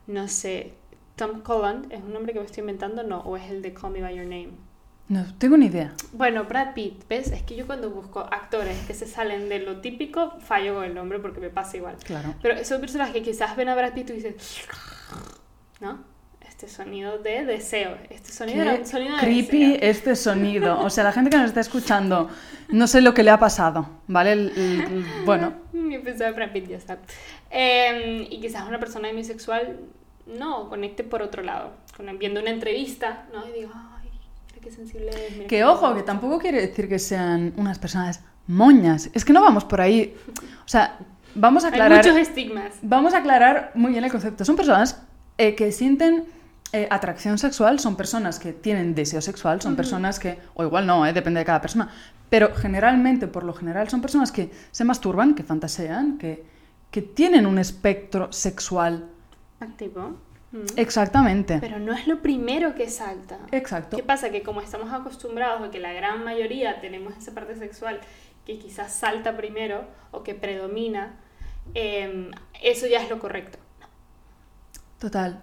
no 0.07 0.29
sé, 0.29 0.71
Tom 1.17 1.41
Holland, 1.45 1.91
¿es 1.91 2.01
un 2.01 2.13
nombre 2.13 2.31
que 2.31 2.39
me 2.39 2.45
estoy 2.45 2.61
inventando? 2.61 3.03
No, 3.03 3.19
o 3.19 3.35
es 3.35 3.51
el 3.51 3.61
de 3.61 3.73
Call 3.73 3.91
Me 3.91 4.01
By 4.01 4.15
Your 4.15 4.25
Name. 4.25 4.53
No 5.07 5.23
tengo 5.37 5.55
ni 5.55 5.67
idea. 5.67 5.93
Bueno, 6.13 6.45
Brad 6.45 6.73
Pitt, 6.73 7.03
¿ves? 7.07 7.31
Es 7.31 7.43
que 7.43 7.55
yo 7.55 7.67
cuando 7.67 7.91
busco 7.91 8.21
actores 8.21 8.75
que 8.87 8.93
se 8.95 9.05
salen 9.05 9.49
de 9.49 9.59
lo 9.59 9.77
típico, 9.81 10.33
fallo 10.39 10.73
con 10.75 10.83
el 10.83 10.95
nombre 10.95 11.19
porque 11.19 11.39
me 11.39 11.49
pasa 11.49 11.77
igual. 11.77 11.95
Claro. 12.03 12.33
Pero 12.41 12.63
son 12.65 12.81
personas 12.81 13.11
que 13.11 13.21
quizás 13.21 13.55
ven 13.55 13.69
a 13.69 13.75
Brad 13.75 13.93
Pitt 13.93 14.09
y 14.09 14.13
dicen, 14.13 14.35
¿no? 15.79 15.99
Este 16.47 16.67
sonido 16.69 17.17
de 17.19 17.43
deseo. 17.45 17.97
Este 18.09 18.31
sonido 18.31 18.61
era 18.63 18.75
Qué 18.75 18.79
un 18.81 18.87
sonido 18.87 19.15
de 19.15 19.21
creepy 19.21 19.73
deseo. 19.73 19.89
este 19.91 20.15
sonido. 20.15 20.79
O 20.79 20.89
sea, 20.89 21.03
la 21.03 21.11
gente 21.11 21.29
que 21.29 21.37
nos 21.37 21.47
está 21.47 21.59
escuchando, 21.59 22.29
no 22.69 22.87
sé 22.87 23.01
lo 23.01 23.13
que 23.13 23.23
le 23.23 23.29
ha 23.31 23.39
pasado, 23.39 23.87
¿vale? 24.07 24.31
El- 24.31 24.53
el- 24.55 24.81
el- 24.81 25.05
bueno, 25.25 25.53
Yo 25.73 26.01
pensaba 26.01 26.29
en 26.29 26.35
Brad 26.35 26.51
Pitt, 26.51 26.67
ya 26.69 26.77
está. 26.77 26.97
Eh, 27.51 28.27
y 28.31 28.39
quizás 28.41 28.67
una 28.67 28.79
persona 28.79 29.07
demisexual 29.09 29.79
no 30.25 30.69
conecte 30.69 31.03
por 31.03 31.21
otro 31.21 31.43
lado. 31.43 31.71
Viendo 32.17 32.39
una 32.41 32.49
entrevista, 32.51 33.25
¿no? 33.33 33.47
Y 33.47 33.51
digo, 33.51 33.71
qué 34.65 34.71
sensible 34.71 35.11
es. 35.11 35.37
mira 35.37 35.47
que 35.47 35.63
ojo, 35.63 35.81
bonito". 35.81 35.97
que 35.97 36.03
tampoco 36.03 36.39
quiere 36.39 36.59
decir 36.59 36.89
que 36.89 36.97
sean 36.97 37.53
unas 37.55 37.77
personas 37.77 38.21
moñas. 38.47 39.11
Es 39.13 39.23
que 39.23 39.31
no 39.31 39.41
vamos 39.41 39.63
por 39.63 39.79
ahí. 39.79 40.15
O 40.65 40.67
sea, 40.67 40.97
vamos 41.35 41.63
a 41.63 41.67
Hay 41.67 41.73
aclarar. 41.73 42.03
muchos 42.03 42.17
estigmas. 42.17 42.73
Vamos 42.81 43.13
a 43.13 43.19
aclarar 43.19 43.71
muy 43.75 43.91
bien 43.91 44.03
el 44.03 44.11
concepto. 44.11 44.43
Son 44.43 44.55
personas 44.55 45.01
eh, 45.37 45.53
que 45.53 45.71
sienten 45.71 46.25
eh, 46.73 46.87
atracción 46.89 47.37
sexual, 47.37 47.79
son 47.79 47.95
personas 47.95 48.39
que 48.39 48.53
tienen 48.53 48.95
deseo 48.95 49.21
sexual, 49.21 49.61
son 49.61 49.75
personas 49.75 50.19
que, 50.19 50.39
o 50.55 50.63
igual 50.63 50.87
no, 50.87 51.05
eh, 51.05 51.13
depende 51.13 51.39
de 51.39 51.45
cada 51.45 51.61
persona, 51.61 51.89
pero 52.29 52.53
generalmente, 52.55 53.27
por 53.27 53.43
lo 53.43 53.53
general, 53.53 53.87
son 53.87 54.01
personas 54.01 54.31
que 54.31 54.51
se 54.71 54.83
masturban, 54.83 55.35
que 55.35 55.43
fantasean, 55.43 56.17
que, 56.17 56.43
que 56.89 57.03
tienen 57.03 57.45
un 57.45 57.59
espectro 57.59 58.33
sexual. 58.33 59.05
Activo. 59.59 60.15
Exactamente. 60.75 61.57
Pero 61.59 61.79
no 61.79 61.93
es 61.93 62.07
lo 62.07 62.21
primero 62.21 62.75
que 62.75 62.89
salta. 62.89 63.39
Exacto. 63.51 63.97
¿Qué 63.97 64.03
pasa? 64.03 64.29
Que 64.29 64.43
como 64.43 64.61
estamos 64.61 64.91
acostumbrados 64.91 65.61
a 65.67 65.71
que 65.71 65.79
la 65.79 65.93
gran 65.93 66.23
mayoría 66.23 66.79
tenemos 66.81 67.15
esa 67.17 67.33
parte 67.33 67.55
sexual 67.55 67.99
que 68.45 68.59
quizás 68.59 68.93
salta 68.93 69.35
primero 69.35 69.85
o 70.11 70.23
que 70.23 70.35
predomina, 70.35 71.15
eh, 71.73 72.29
eso 72.61 72.87
ya 72.87 73.01
es 73.01 73.09
lo 73.09 73.19
correcto. 73.19 73.57
Total. 74.99 75.41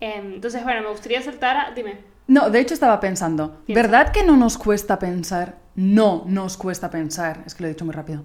Eh, 0.00 0.20
entonces, 0.34 0.62
bueno, 0.64 0.82
me 0.82 0.90
gustaría 0.90 1.20
saltar 1.22 1.56
a... 1.56 1.70
Dime. 1.72 1.98
No, 2.28 2.50
de 2.50 2.60
hecho 2.60 2.74
estaba 2.74 2.98
pensando, 2.98 3.62
Piensa. 3.66 3.82
¿verdad 3.82 4.12
que 4.12 4.24
no 4.24 4.36
nos 4.36 4.58
cuesta 4.58 4.98
pensar? 4.98 5.58
No 5.76 6.24
nos 6.26 6.56
cuesta 6.56 6.90
pensar, 6.90 7.42
es 7.46 7.54
que 7.54 7.62
lo 7.62 7.68
he 7.68 7.72
dicho 7.72 7.84
muy 7.84 7.94
rápido. 7.94 8.22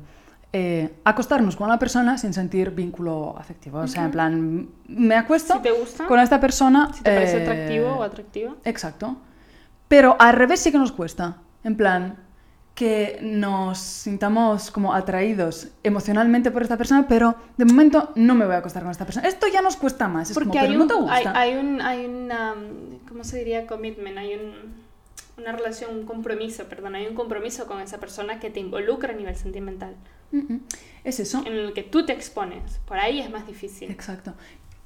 Eh, 0.53 0.93
acostarnos 1.05 1.55
con 1.55 1.67
una 1.67 1.79
persona 1.79 2.17
sin 2.17 2.33
sentir 2.33 2.71
vínculo 2.71 3.35
afectivo. 3.37 3.79
O 3.79 3.87
sea, 3.87 4.05
en 4.05 4.11
plan, 4.11 4.69
me 4.87 5.15
acuesto 5.15 5.55
Si 5.55 5.61
te 5.61 5.71
gusta, 5.71 6.07
con 6.07 6.19
esta 6.19 6.39
persona. 6.39 6.91
si 6.93 7.03
te 7.03 7.11
parece 7.11 7.37
eh, 7.37 7.41
atractivo 7.43 7.87
o 7.89 8.03
atractiva. 8.03 8.55
Exacto. 8.65 9.17
Pero 9.87 10.15
al 10.19 10.35
revés 10.35 10.59
sí 10.59 10.71
que 10.71 10.77
nos 10.77 10.91
cuesta. 10.91 11.37
En 11.63 11.77
plan, 11.77 12.17
que 12.73 13.19
nos 13.21 13.77
sintamos 13.77 14.71
como 14.71 14.93
atraídos 14.93 15.67
emocionalmente 15.83 16.51
por 16.51 16.63
esta 16.63 16.77
persona, 16.77 17.05
pero 17.07 17.35
de 17.57 17.65
momento 17.65 18.11
no 18.15 18.33
me 18.33 18.45
voy 18.45 18.55
a 18.55 18.57
acostar 18.59 18.81
con 18.83 18.91
esta 18.91 19.05
persona. 19.05 19.27
Esto 19.27 19.47
ya 19.47 19.61
nos 19.61 19.75
cuesta 19.75 20.07
más. 20.07 20.29
Es 20.29 20.33
Porque 20.33 20.49
como, 20.49 20.61
hay, 20.61 20.67
pero 20.67 20.77
no 20.79 20.83
un, 20.83 20.87
te 20.87 21.11
hay, 21.11 21.23
gusta. 21.23 21.39
hay 21.39 21.55
un, 21.55 21.81
hay 21.81 22.05
una, 22.05 22.55
¿cómo 23.07 23.23
se 23.23 23.37
diría? 23.37 23.67
Commitment, 23.67 24.17
hay 24.17 24.33
un, 24.35 24.53
una 25.37 25.51
relación, 25.51 25.95
un 25.95 26.05
compromiso, 26.05 26.63
perdón, 26.65 26.95
hay 26.95 27.07
un 27.07 27.15
compromiso 27.15 27.67
con 27.67 27.81
esa 27.81 27.99
persona 27.99 28.39
que 28.39 28.49
te 28.49 28.59
involucra 28.59 29.13
a 29.13 29.15
nivel 29.15 29.35
sentimental, 29.35 29.95
Es 31.03 31.19
eso. 31.19 31.43
en 31.45 31.53
el 31.53 31.73
que 31.73 31.83
tú 31.83 32.05
te 32.05 32.13
expones. 32.13 32.79
Por 32.85 32.97
ahí 32.99 33.19
es 33.19 33.29
más 33.29 33.45
difícil. 33.47 33.89
Exacto. 33.91 34.33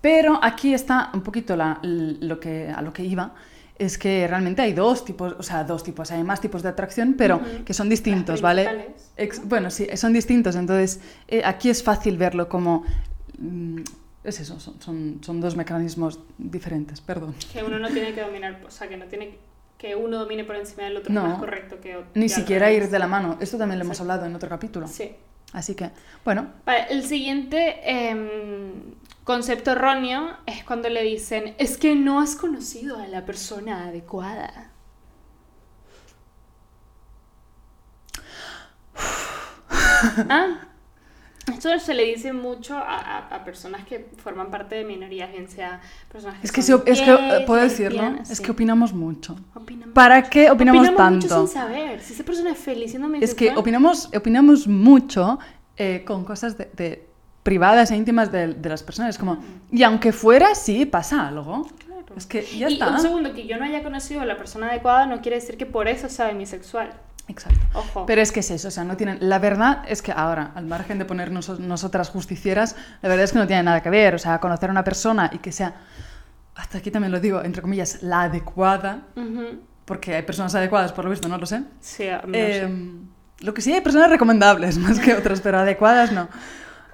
Pero 0.02 0.40
aquí 0.42 0.74
está 0.74 1.10
un 1.14 1.22
poquito 1.22 1.56
la- 1.56 1.80
lo 1.84 2.40
que, 2.40 2.70
a 2.70 2.82
lo 2.82 2.94
que 2.94 3.04
iba. 3.04 3.34
es 3.78 3.98
que 3.98 4.25
realmente 4.25 4.62
hay 4.62 4.72
dos 4.72 5.04
tipos, 5.04 5.36
o 5.38 5.44
sea, 5.44 5.66
dos 5.66 5.84
tipos, 5.84 6.10
hay 6.10 6.24
más 6.24 6.40
tipos 6.40 6.64
de 6.64 6.70
atracción, 6.70 7.16
pero 7.18 7.42
que 7.66 7.74
son 7.74 7.90
distintos, 7.90 8.42
¿vale? 8.42 8.94
Ex- 9.18 9.40
¿no? 9.42 9.48
bueno, 9.48 9.70
sí, 9.70 9.86
son 9.98 10.14
distintos, 10.14 10.56
entonces 10.56 11.02
eh, 11.28 11.42
aquí 11.44 11.70
es 11.70 11.84
fácil 11.84 12.18
verlo 12.18 12.48
como... 12.48 12.86
mm, 13.38 13.82
es 14.24 14.40
eso, 14.40 14.62
son, 14.62 14.82
son, 14.82 15.20
son 15.22 15.42
dos 15.42 15.58
mecanismos 15.58 16.20
diferentes, 16.38 17.02
perdón. 17.02 17.36
Que 17.52 17.64
uno 17.66 17.78
no 17.78 17.90
tiene 17.90 18.14
que 18.14 18.22
dominar, 18.22 18.62
o 18.66 18.72
sea, 18.72 18.88
que 18.88 18.96
no 18.96 19.08
tiene 19.08 19.38
que 19.78 19.94
uno 19.94 20.20
domine 20.20 20.46
por 20.46 20.56
encima 20.56 20.84
del 20.84 20.96
otro 20.96 21.14
No. 21.14 21.28
más 21.28 21.38
correcto 21.40 21.82
que 21.82 21.98
otro. 21.98 22.10
Ni 22.14 22.30
siquiera 22.30 22.72
ir 22.72 22.90
de 22.90 22.98
la 22.98 23.08
mano, 23.08 23.36
esto 23.42 23.58
también 23.58 23.78
lo 23.80 23.84
hemos 23.84 24.00
hablado 24.00 24.25
en 24.25 24.34
otro 24.36 24.48
capítulo. 24.48 24.88
Sí. 24.88 25.12
Así 25.56 25.74
que, 25.74 25.90
bueno, 26.26 26.52
Vale, 26.66 26.88
el 26.90 27.06
siguiente 27.06 27.80
em, 27.90 28.74
concepto 29.24 29.72
erróneo 29.72 30.36
es 30.46 30.66
cuando 30.66 30.90
le 30.90 31.02
dicen, 31.02 31.56
es 31.58 31.78
que 31.78 31.96
no 31.96 32.20
has 32.20 32.36
conocido 32.36 33.00
a 33.00 33.08
la 33.08 33.26
persona 33.26 33.86
adecuada. 33.86 34.72
¿Ah? 40.30 40.68
Esto 41.48 41.78
se 41.80 41.94
le 41.94 42.04
dice 42.06 42.34
mucho 42.34 42.75
a, 42.78 42.98
a- 42.98 43.36
a 43.36 43.44
personas 43.46 43.86
que 43.86 44.08
forman 44.18 44.50
parte 44.50 44.75
de 44.75 44.84
minorías, 44.84 45.32
bien 45.32 45.48
sea 45.48 45.80
personas 46.12 46.40
que 46.40 46.48
es 46.48 46.52
que, 46.52 46.62
son 46.64 46.84
si 46.86 46.92
es 46.92 47.02
que 47.02 47.06
gays, 47.16 47.34
eh, 47.42 47.44
puedo 47.46 47.62
decirlo, 47.62 48.02
lesbianas, 48.02 48.30
es 48.32 48.38
sí. 48.40 48.44
que 48.44 48.52
opinamos 48.52 48.94
mucho. 48.94 49.36
Opinamos 49.54 49.94
¿Para 49.94 50.24
qué 50.24 50.50
opinamos, 50.50 50.88
Opinamos 50.88 51.12
mucho 51.14 51.28
tanto? 51.28 51.48
sin 51.48 51.54
saber. 51.54 52.02
Si 52.02 52.14
esa 52.14 52.24
persona 52.24 52.52
es 52.52 52.58
feliz 52.58 52.90
siendo 52.92 53.14
Es 53.16 53.36
que 53.36 53.56
opinamos, 53.56 54.10
opinamos 54.16 54.68
mucho 54.68 55.38
eh, 55.78 56.04
con 56.06 56.25
cosas 56.25 56.58
de, 56.58 56.70
de- 56.75 57.08
privadas 57.44 57.92
e 57.92 57.96
íntimas 57.96 58.32
de, 58.32 58.56
de 58.56 58.70
las 58.70 58.82
personas. 58.82 59.20
Como, 59.20 59.38
y 59.72 59.84
aunque 59.84 60.12
fuera, 60.12 60.56
sí, 60.56 60.86
pasa 60.88 61.28
algo. 61.28 61.68
Claro. 61.86 62.16
Es 62.18 62.25
que 62.25 62.42
ya 62.44 62.70
y 62.70 62.74
está. 62.74 62.90
un 62.90 63.00
segundo, 63.00 63.34
que 63.36 63.46
yo 63.46 63.58
no 63.58 63.66
haya 63.66 63.84
conocido 63.84 64.22
a 64.22 64.25
la 64.25 64.36
persona 64.36 64.68
adecuada 64.70 65.06
no 65.06 65.22
quiere 65.22 65.36
decir 65.36 65.56
que 65.58 65.68
por 65.68 65.88
eso 65.88 66.10
sea 66.10 66.30
bisexual. 66.32 66.90
Exacto. 67.27 67.60
Ojo. 67.74 68.05
Pero 68.05 68.22
es 68.22 68.32
que 68.32 68.41
es 68.41 68.51
eso, 68.51 68.67
o 68.67 68.72
sea, 68.72 68.84
no 68.84 68.96
tienen... 68.98 69.17
La 69.22 69.39
verdad 69.39 69.84
es 69.88 70.01
que 70.03 70.12
ahora, 70.12 70.51
al 70.55 70.65
margen 70.65 71.00
de 71.00 71.05
ponernos 71.05 71.60
nosotras 71.60 72.10
justicieras, 72.10 72.75
la 73.01 73.10
verdad 73.10 73.24
es 73.25 73.32
que 73.34 73.39
no 73.39 73.48
tiene 73.48 73.63
nada 73.63 73.82
que 73.82 73.89
ver. 73.89 74.13
O 74.15 74.20
sea, 74.20 74.39
conocer 74.39 74.70
a 74.70 74.72
una 74.72 74.84
persona 74.84 75.32
y 75.34 75.39
que 75.39 75.51
sea, 75.51 75.74
hasta 76.55 76.77
aquí 76.77 76.91
también 76.91 77.12
lo 77.12 77.20
digo, 77.20 77.41
entre 77.44 77.62
comillas, 77.63 78.03
la 78.03 78.24
adecuada, 78.24 79.01
Ujú. 79.15 79.60
porque 79.86 80.15
hay 80.15 80.22
personas 80.22 80.53
adecuadas, 80.55 80.94
por 80.94 81.03
lo 81.05 81.12
visto, 81.12 81.27
no 81.27 81.38
lo 81.38 81.46
sé. 81.48 81.63
Sí, 81.82 82.05
no 82.27 82.34
Eh, 82.34 82.62
sé. 82.62 83.44
Lo 83.46 83.53
que 83.53 83.62
sí 83.62 83.74
hay 83.74 83.82
personas 83.82 84.10
recomendables 84.10 84.77
más 84.86 85.00
que 85.00 85.13
otras, 85.15 85.41
pero 85.41 85.58
adecuadas 85.60 86.12
no. 86.12 86.29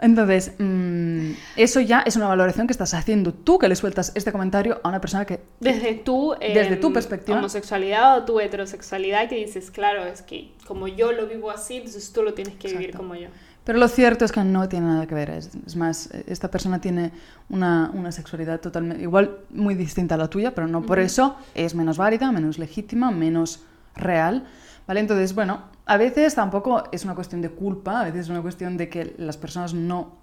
Entonces, 0.01 0.53
mm, 0.57 1.31
eso 1.55 1.79
ya 1.79 1.99
es 2.01 2.15
una 2.15 2.27
valoración 2.27 2.65
que 2.65 2.73
estás 2.73 2.95
haciendo 2.95 3.33
tú, 3.33 3.59
que 3.59 3.69
le 3.69 3.75
sueltas 3.75 4.11
este 4.15 4.31
comentario 4.31 4.81
a 4.83 4.89
una 4.89 4.99
persona 4.99 5.25
que... 5.25 5.41
Desde 5.59 5.93
tu, 5.93 6.33
desde 6.39 6.73
em, 6.73 6.81
tu 6.81 6.91
perspectiva. 6.91 7.37
homosexualidad 7.37 8.17
o 8.17 8.25
tu 8.25 8.39
heterosexualidad 8.39 9.29
que 9.29 9.35
dices, 9.35 9.69
claro, 9.69 10.03
es 10.05 10.23
que 10.23 10.53
como 10.65 10.87
yo 10.87 11.11
lo 11.11 11.27
vivo 11.27 11.51
así, 11.51 11.77
entonces 11.77 12.11
tú 12.11 12.23
lo 12.23 12.33
tienes 12.33 12.55
que 12.55 12.69
vivir 12.69 12.97
como 12.97 13.13
yo. 13.13 13.29
Pero 13.63 13.77
lo 13.77 13.87
cierto 13.87 14.25
es 14.25 14.31
que 14.31 14.43
no 14.43 14.67
tiene 14.67 14.87
nada 14.87 15.05
que 15.05 15.13
ver. 15.13 15.29
Es, 15.29 15.51
es 15.67 15.75
más, 15.75 16.09
esta 16.25 16.49
persona 16.49 16.81
tiene 16.81 17.11
una, 17.49 17.91
una 17.93 18.11
sexualidad 18.11 18.59
totalmente, 18.59 19.03
igual 19.03 19.37
muy 19.51 19.75
distinta 19.75 20.15
a 20.15 20.17
la 20.17 20.29
tuya, 20.29 20.55
pero 20.55 20.65
no 20.65 20.81
por 20.81 20.97
eso 20.97 21.35
es 21.53 21.75
menos 21.75 21.97
válida, 21.97 22.31
menos 22.31 22.57
legítima, 22.57 23.11
menos 23.11 23.61
real. 23.95 24.47
¿Vale? 24.87 24.99
Entonces, 24.99 25.33
bueno, 25.35 25.63
a 25.85 25.97
veces 25.97 26.35
tampoco 26.35 26.83
es 26.91 27.03
una 27.05 27.15
cuestión 27.15 27.41
de 27.41 27.49
culpa, 27.49 28.01
a 28.01 28.03
veces 28.05 28.21
es 28.21 28.29
una 28.29 28.41
cuestión 28.41 28.77
de 28.77 28.89
que 28.89 29.13
las 29.17 29.37
personas 29.37 29.73
no, 29.73 30.13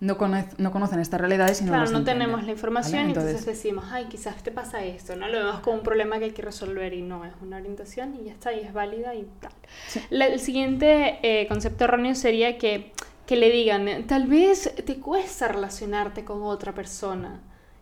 no, 0.00 0.18
conoce- 0.18 0.54
no 0.58 0.72
conocen 0.72 0.98
estas 1.00 1.20
realidades 1.20 1.60
y 1.60 1.64
no 1.64 1.68
Claro, 1.70 1.82
las 1.84 1.92
no 1.92 1.98
entienden, 1.98 2.26
tenemos 2.28 2.44
la 2.46 2.52
información 2.52 2.94
¿vale? 3.02 3.08
y 3.08 3.12
entonces 3.12 3.46
decimos, 3.46 3.84
ay, 3.90 4.06
quizás 4.06 4.42
te 4.42 4.50
pasa 4.50 4.82
esto, 4.84 5.14
¿no? 5.16 5.28
Lo 5.28 5.38
vemos 5.38 5.60
como 5.60 5.76
un 5.76 5.82
problema 5.82 6.18
que 6.18 6.26
hay 6.26 6.30
que 6.32 6.42
resolver 6.42 6.92
y 6.92 7.02
no, 7.02 7.24
es 7.24 7.32
una 7.40 7.56
orientación 7.56 8.14
y 8.20 8.24
ya 8.24 8.32
está, 8.32 8.52
y 8.52 8.60
es 8.60 8.72
válida 8.72 9.14
y 9.14 9.26
tal. 9.40 9.52
Sí. 9.88 10.00
La- 10.10 10.26
el 10.26 10.40
siguiente 10.40 11.18
eh, 11.22 11.46
concepto 11.48 11.84
erróneo 11.84 12.14
sería 12.14 12.58
que, 12.58 12.92
que 13.26 13.36
le 13.36 13.50
digan, 13.50 13.86
tal 14.06 14.26
vez 14.26 14.74
te 14.84 14.96
cuesta 14.96 15.48
relacionarte 15.48 16.24
con 16.24 16.42
otra 16.42 16.72
persona 16.72 17.40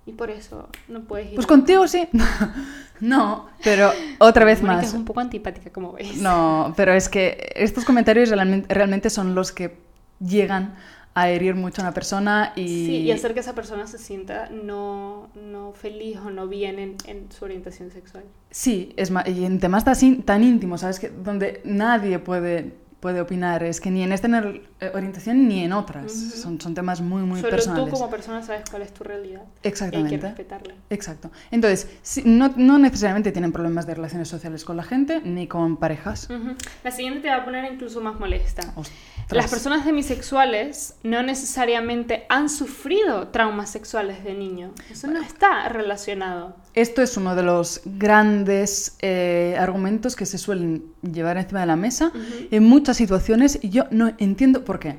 y 0.09 0.13
por 0.13 0.31
eso 0.31 0.69
no 0.89 1.03
puedes 1.03 1.29
ir. 1.29 1.35
Pues 1.35 1.47
contigo 1.47 1.87
sí. 1.87 2.09
no, 3.01 3.49
pero 3.63 3.93
otra 4.19 4.45
vez 4.45 4.63
Mónica 4.63 4.77
más. 4.81 4.89
es 4.89 4.95
un 4.95 5.05
poco 5.05 5.21
antipática, 5.21 5.71
como 5.71 5.93
veis. 5.93 6.21
No, 6.21 6.73
pero 6.77 6.93
es 6.93 7.09
que 7.09 7.53
estos 7.55 7.85
comentarios 7.85 8.31
realmente, 8.31 9.11
son 9.11 9.35
los 9.35 9.53
que 9.53 9.77
llegan 10.21 10.75
a 11.15 11.31
herir 11.31 11.55
mucho 11.57 11.83
a 11.83 11.85
una 11.87 11.95
persona 11.95 12.53
y... 12.55 12.67
Sí, 12.69 12.97
y 13.03 13.11
hacer 13.11 13.35
que 13.35 13.41
esa 13.41 13.55
persona 13.55 13.87
se 13.87 13.99
sienta 13.99 14.49
no, 14.51 15.29
no 15.35 15.73
feliz 15.73 16.19
o 16.19 16.31
no 16.31 16.47
bien 16.47 16.79
en, 16.79 16.97
en 17.07 17.31
su 17.33 17.45
orientación 17.45 17.91
sexual. 17.91 18.25
Sí, 18.51 18.93
es 18.97 19.11
ma- 19.11 19.29
y 19.29 19.45
en 19.45 19.59
temas 19.59 19.85
tan, 19.85 20.23
tan 20.23 20.45
íntimos, 20.45 20.83
¿sabes? 20.83 21.01
Que 21.01 21.09
donde 21.11 21.61
nadie 21.65 22.19
puede, 22.21 22.73
puede 23.01 23.21
opinar, 23.21 23.63
es 23.63 23.81
que 23.81 23.91
ni 23.91 24.03
en 24.03 24.13
esta 24.13 24.29
eh, 24.29 24.91
orientación 24.93 25.47
ni 25.49 25.63
en 25.65 25.73
otras. 25.73 26.13
Ujú. 26.13 26.31
son, 26.37 26.61
son 26.61 26.75
temas 26.75 27.01
muy, 27.01 27.23
muy 27.23 27.41
Solo 27.41 27.51
personales. 27.51 27.87
tú 27.87 27.91
como 27.93 28.11
persona 28.11 28.43
sabes 28.43 28.63
cuál 28.69 28.83
es 28.83 28.93
tu 28.93 29.05
realidad. 29.05 29.43
Y 29.43 29.45
hay 29.45 29.63
que 29.63 29.69
Exactamente. 29.69 30.17
respetarla. 30.27 30.75
Exacto. 30.91 31.31
Entonces, 31.51 31.89
sí, 32.03 32.23
no, 32.25 32.53
no 32.57 32.79
necesariamente 32.79 33.31
tienen 33.33 33.53
problemas 33.53 33.87
de 33.87 33.95
relaciones 33.95 34.29
sociales 34.29 34.65
con 34.65 34.77
la 34.77 34.83
gente 34.83 35.21
ni 35.23 35.47
con 35.47 35.77
parejas. 35.77 36.29
Ujú. 36.31 36.55
La 36.85 36.91
siguiente 36.91 37.21
te 37.21 37.29
va 37.29 37.37
a 37.37 37.45
poner 37.45 37.73
incluso 37.73 38.01
más 38.01 38.19
molesta. 38.19 38.63
Ostras. 38.75 38.93
Las 39.31 39.51
personas 39.51 39.85
demisexuales 39.85 40.95
no 41.03 41.23
necesariamente 41.23 42.25
han 42.31 42.49
sufrido 42.49 43.29
traumas 43.29 43.71
sexuales 43.71 44.25
de 44.25 44.33
niño. 44.35 44.73
Eso 44.91 45.07
no 45.07 45.21
está 45.21 45.69
relacionado. 45.69 46.57
Esto 46.75 47.03
es 47.03 47.17
uno 47.17 47.35
de 47.35 47.43
los 47.43 47.83
grandes 47.85 48.97
eh, 49.03 49.55
argumentos 49.59 50.17
que 50.17 50.25
se 50.27 50.39
suelen 50.39 50.85
llevar 51.03 51.37
encima 51.37 51.61
de 51.61 51.67
la 51.67 51.77
mesa 51.77 52.07
Ujú. 52.15 52.21
en 52.51 52.65
muchas 52.89 52.97
situaciones 52.97 53.59
y 53.61 53.69
yo 53.69 53.85
no 53.91 54.15
entiendo 54.17 54.65
por 54.65 54.79
qué. 54.79 54.97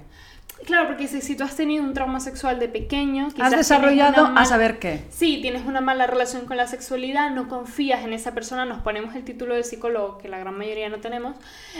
Claro, 0.65 0.89
porque 0.89 1.07
si, 1.07 1.21
si 1.21 1.35
tú 1.35 1.43
has 1.43 1.55
tenido 1.55 1.83
un 1.83 1.95
trauma 1.95 2.19
sexual 2.19 2.59
de 2.59 2.67
pequeño, 2.67 3.29
quizás 3.29 3.47
Has 3.47 3.57
desarrollado 3.57 4.27
a 4.35 4.45
saber 4.45 4.77
qué. 4.77 5.05
Sí, 5.09 5.39
tienes 5.41 5.65
una 5.65 5.81
mala 5.81 6.05
relación 6.05 6.45
con 6.45 6.57
la 6.57 6.67
sexualidad, 6.67 7.31
no 7.31 7.47
confías 7.47 8.03
en 8.03 8.13
esa 8.13 8.35
persona, 8.35 8.65
nos 8.65 8.83
ponemos 8.83 9.15
el 9.15 9.23
título 9.23 9.55
de 9.55 9.63
psicólogo, 9.63 10.19
que 10.19 10.27
la 10.27 10.37
gran 10.37 10.55
mayoría 10.55 10.87
no 10.89 10.99
tenemos, 10.99 11.35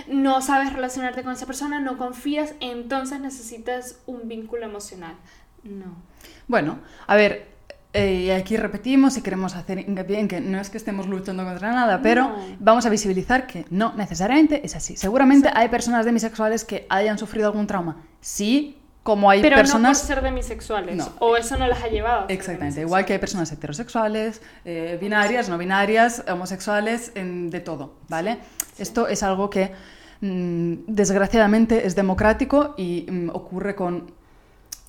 no 0.07 0.41
sabes 0.41 0.73
relacionarte 0.73 1.21
con 1.21 1.33
esa 1.33 1.45
persona, 1.45 1.79
no 1.79 1.99
confías, 1.99 2.55
entonces 2.59 3.19
necesitas 3.19 3.99
un 4.07 4.27
vínculo 4.27 4.65
emocional. 4.65 5.13
No. 5.63 5.93
Bueno, 6.47 6.79
a 7.05 7.15
ver, 7.15 7.45
eh, 7.93 8.13
y 8.25 8.29
aquí 8.31 8.55
repetimos 8.57 9.17
y 9.17 9.21
queremos 9.21 9.55
hacer 9.55 9.79
hincapié 9.79 10.19
en 10.19 10.27
que 10.27 10.39
no 10.41 10.59
es 10.59 10.69
que 10.69 10.77
estemos 10.77 11.07
luchando 11.07 11.43
contra 11.43 11.71
nada, 11.71 12.01
pero 12.03 12.29
No. 12.29 12.35
vamos 12.59 12.85
a 12.85 12.89
visibilizar 12.89 13.47
que 13.47 13.65
no 13.71 13.93
necesariamente 13.95 14.63
es 14.65 14.75
así. 14.75 14.95
Seguramente 14.95 15.49
hay 15.53 15.69
personas 15.69 16.05
demisexuales 16.05 16.65
que 16.65 16.85
hayan 16.89 17.17
sufrido 17.17 17.47
algún 17.47 17.65
trauma. 17.67 17.97
Sí, 18.21 18.75
como 19.01 19.29
hay 19.31 19.41
Pero 19.41 19.55
personas... 19.55 19.81
no 19.97 19.99
por 19.99 20.07
ser 20.15 20.21
demisexuales, 20.21 20.95
No. 20.97 21.09
o 21.19 21.35
eso 21.35 21.57
no 21.57 21.65
las 21.67 21.81
ha 21.81 21.87
llevado. 21.87 22.25
Exactamente, 22.27 22.81
igual 22.81 23.05
que 23.05 23.13
hay 23.13 23.19
personas 23.19 23.51
heterosexuales, 23.51 24.41
eh, 24.65 24.97
binarias, 25.01 25.49
no 25.49 25.57
binarias, 25.57 26.23
homosexuales, 26.31 27.11
en- 27.15 27.49
de 27.49 27.59
todo, 27.59 27.95
¿vale? 28.07 28.37
sí. 28.75 28.83
Esto 28.83 29.07
es 29.07 29.23
algo 29.23 29.49
que 29.49 29.71
mm, 30.21 30.73
desgraciadamente 30.87 31.87
es 31.87 31.95
democrático 31.95 32.75
y 32.77 33.07
mm, 33.09 33.29
ocurre 33.33 33.73
con 33.73 34.11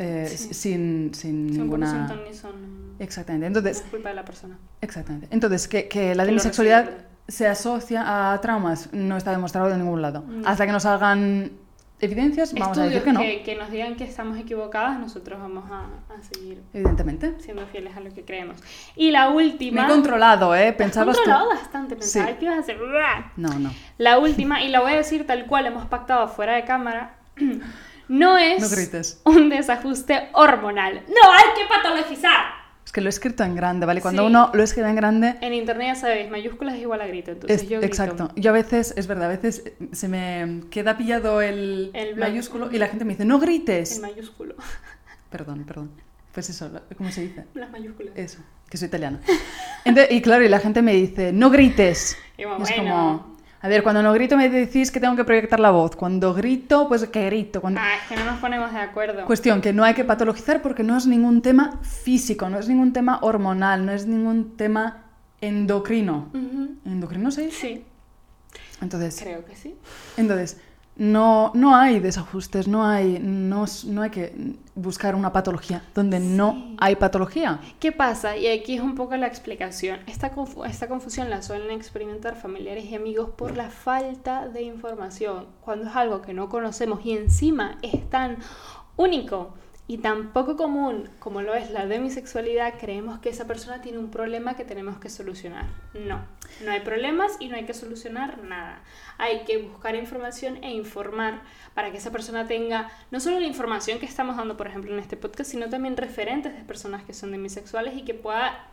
eh, 0.00 0.26
Sí. 0.28 0.52
sin, 0.54 1.14
sin 1.14 1.49
Son 1.50 1.59
ninguna... 1.62 2.09
son 2.09 2.25
ni 2.25 2.35
son- 2.35 2.80
Exactamente, 2.99 3.49
no 3.49 3.59
entonces, 3.59 3.85
es 3.85 3.90
culpa 3.90 4.09
de 4.11 4.14
la 4.16 4.25
persona. 4.25 4.59
exactamente. 4.80 5.28
Entonces 5.30 5.69
que, 5.69 5.87
que 5.88 6.14
la 6.14 6.25
demisexualidad 6.26 6.90
se 7.28 7.47
asocia 7.47 8.33
a 8.35 8.40
traumas 8.40 8.92
no 8.92 9.16
está 9.16 9.30
demostrado 9.30 9.69
de 9.69 9.76
ningún 9.78 10.02
lado. 10.02 10.25
No. 10.26 10.47
Hasta 10.49 10.66
que 10.66 10.73
nos 10.73 10.83
salgan 10.83 11.52
evidencias, 12.00 12.52
vamos 12.54 12.76
a 12.78 12.83
decir 12.85 12.97
Estudios 12.99 13.04
que 13.04 13.12
no. 13.12 13.21
que, 13.21 13.42
que 13.42 13.57
nos 13.59 13.71
digan 13.71 13.95
que 13.97 14.04
estamos 14.04 14.37
equivocadas, 14.38 14.99
nosotros 14.99 15.38
vamos 15.38 15.64
a, 15.71 15.85
a 16.14 16.23
seguir 16.33 16.62
Evidentemente. 16.73 17.35
siendo 17.40 17.66
fieles 17.66 17.95
a 17.97 18.00
lo 18.00 18.12
que 18.12 18.25
creemos. 18.25 18.57
Y 18.97 19.11
la 19.12 19.28
Me 19.30 19.37
última... 19.37 19.85
he 19.85 19.88
controlado, 19.88 20.54
¿eh? 20.57 20.73
Pensabas 20.73 21.14
tú... 21.16 21.23
controlado 21.23 21.49
bastante, 21.50 21.97
pensaba 21.97 22.26
Sí. 22.28 22.35
que 22.38 22.45
ibas 22.47 22.57
a 22.57 22.61
hacer... 22.61 22.78
No, 23.37 23.49
no. 23.59 23.71
La 23.99 24.19
última, 24.19 24.62
y 24.62 24.69
la 24.69 24.80
voy 24.80 24.92
a 24.92 24.97
decir 24.97 25.26
tal 25.26 25.47
cual 25.47 25.66
hemos 25.66 25.87
pactado 25.87 26.26
fuera 26.28 26.54
de 26.54 26.64
cámara, 26.64 27.16
no 28.11 28.37
es 28.37 28.61
No 28.61 28.69
grites. 28.69 29.21
un 29.25 29.49
desajuste 29.49 30.29
hormonal. 30.35 31.02
No 31.09 31.33
hay 31.33 31.45
que 31.57 31.67
patologizar. 31.69 32.61
Es 32.85 32.93
que 32.93 33.00
lo 33.02 33.07
he 33.09 33.11
escrito 33.11 33.45
en 33.45 33.55
grande, 33.55 33.87
¿vale? 33.87 34.00
Cuando 34.00 34.23
Sí. 34.23 34.26
uno 34.29 34.50
lo 34.52 34.62
escribe 34.64 34.88
en 34.88 34.97
grande, 34.97 35.37
En 35.40 35.55
internet 35.55 35.88
ya 35.88 35.95
sabéis, 35.95 36.29
mayúsculas 36.31 36.75
es 36.75 36.81
igual 36.81 37.00
a 37.02 37.07
grito, 37.07 37.31
entonces 37.31 37.62
es, 37.62 37.69
yo 37.69 37.79
grito. 37.79 37.87
exacto. 37.87 38.33
Yo 38.35 38.50
a 38.50 38.52
veces, 38.55 38.95
es 38.97 39.07
verdad, 39.07 39.26
a 39.26 39.29
veces 39.29 39.62
se 39.93 40.09
me 40.09 40.62
queda 40.71 40.97
pillado 40.97 41.40
el, 41.40 41.90
El 41.95 42.17
mayúsculo 42.17 42.69
y 42.73 42.79
la 42.79 42.88
gente 42.88 43.05
me 43.05 43.12
dice, 43.12 43.25
no 43.25 43.38
grites. 43.38 43.95
En 43.97 44.02
mayúsculo. 44.02 44.57
Perdón, 45.31 45.64
perdón. 45.64 45.90
Pues 46.33 46.50
eso, 46.50 46.69
¿cómo 46.97 47.11
se 47.12 47.23
dice? 47.23 47.45
Las 47.55 47.71
mayúsculas. 47.71 48.12
Eso, 48.17 48.38
que 48.69 48.76
soy 48.76 48.88
italiana. 48.88 49.21
Entonces, 49.85 50.12
y 50.12 50.21
claro, 50.23 50.45
y 50.45 50.49
la 50.49 50.59
gente 50.59 50.83
me 50.83 50.95
dice, 50.95 51.33
no 51.33 51.50
grites. 51.50 52.17
Y 52.38 52.43
como, 52.45 52.59
Y 52.59 52.62
es 52.62 52.76
bueno. 52.76 52.90
como, 52.93 53.37
a 53.62 53.69
ver, 53.69 53.83
cuando 53.83 54.02
no 54.02 54.12
grito 54.14 54.37
me 54.37 54.49
decís 54.49 54.90
que 54.90 55.00
tengo 55.00 55.17
que 55.17 55.25
proyectar 55.25 55.61
la 55.61 55.71
voz. 55.71 55.95
Cuando 55.95 56.33
grito, 56.33 56.88
pues 56.88 57.07
que 57.09 57.26
grito. 57.26 57.61
Cuando... 57.61 57.81
Ah, 57.81 57.97
es 58.02 58.09
que 58.09 58.17
no 58.17 58.25
nos 58.31 58.40
ponemos 58.40 58.73
de 58.73 58.79
acuerdo. 58.79 59.26
Cuestión 59.26 59.61
que 59.61 59.73
no 59.75 59.85
hay 59.85 59.93
que 59.95 60.05
patologizar 60.05 60.62
porque 60.62 60.83
no 60.83 60.97
es 60.97 61.07
ningún 61.07 61.43
tema 61.43 61.79
físico, 61.83 62.49
no 62.49 62.59
es 62.59 62.69
ningún 62.69 62.93
tema 62.95 63.19
hormonal, 63.21 63.85
no 63.85 63.93
es 63.93 64.07
ningún 64.07 64.57
tema 64.57 65.05
endocrino. 65.43 66.31
Ujú. 66.33 66.76
¿Endocrino 66.87 67.31
se 67.31 67.43
dice? 67.43 67.61
Sí, 67.61 67.85
Entonces, 68.81 69.21
creo 69.21 69.45
que 69.45 69.55
sí. 69.57 69.75
entonces 70.17 70.59
no, 71.00 71.50
no 71.54 71.75
hay 71.75 71.99
desajustes, 71.99 72.69
no 72.69 72.85
hay, 72.87 73.19
no, 73.23 73.64
no 73.87 74.02
hay 74.02 74.11
que 74.11 74.57
buscar 74.75 75.14
una 75.14 75.33
patología 75.33 75.83
donde 75.95 76.21
no 76.21 76.75
hay 76.78 76.97
patología. 76.97 77.59
¿Qué 77.78 77.90
pasa? 77.90 78.37
Y 78.37 78.47
aquí 78.47 78.75
es 78.75 78.83
un 78.83 78.95
poco 78.95 79.16
la 79.16 79.26
explicación. 79.26 80.00
Esta, 80.07 80.35
confu- 80.35 80.66
esta 80.69 80.88
confusión 80.88 81.30
la 81.30 81.40
suelen 81.40 81.71
experimentar 81.71 82.37
familiares 82.37 82.85
y 82.85 82.95
amigos 82.95 83.30
por 83.30 83.57
la 83.57 83.71
falta 83.71 84.47
de 84.49 84.61
información. 84.61 85.47
Cuando 85.62 85.88
es 85.88 85.97
algo 85.97 86.21
que 86.21 86.35
no 86.35 86.50
conocemos 86.50 87.00
y 87.07 87.12
encima 87.12 87.78
es 87.80 88.09
tan 88.11 88.37
único 88.99 89.54
y 89.91 89.99
tan 89.99 90.33
poco 90.33 90.57
común 90.57 91.11
como 91.19 91.43
lo 91.43 91.53
es 91.53 91.73
la 91.73 91.85
demisexualidad, 91.85 92.75
creemos 92.79 93.19
que 93.19 93.29
esa 93.29 93.49
persona 93.49 93.83
tiene 93.83 93.99
un 93.99 94.13
problema 94.13 94.55
que 94.55 94.65
tenemos 94.65 95.01
que 95.01 95.11
solucionar. 95.11 95.67
No, 95.95 96.25
no 96.65 96.71
hay 96.71 96.79
problemas 96.79 97.37
y 97.41 97.49
no 97.49 97.57
hay 97.57 97.65
que 97.65 97.75
solucionar 97.75 98.39
nada. 98.45 98.85
Hay 99.19 99.43
que 99.47 99.59
buscar 99.59 99.97
información 99.97 100.63
e 100.63 100.71
informar 100.71 101.43
para 101.75 101.91
que 101.91 101.97
esa 101.97 102.13
persona 102.13 102.47
tenga 102.47 102.89
no 103.11 103.19
solo 103.19 103.41
la 103.41 103.47
información 103.47 103.99
que 103.99 104.07
estamos 104.07 104.37
dando, 104.37 104.57
por 104.57 104.69
ejemplo, 104.69 104.93
en 104.93 105.01
este 105.01 105.17
podcast, 105.17 105.51
sino 105.51 105.69
también 105.69 105.97
referentes 105.97 106.55
de 106.55 106.63
personas 106.63 107.03
que 107.03 107.13
son 107.13 107.33
demisexuales 107.33 107.97
y 107.97 108.03
que 108.03 108.15
pueda 108.15 108.69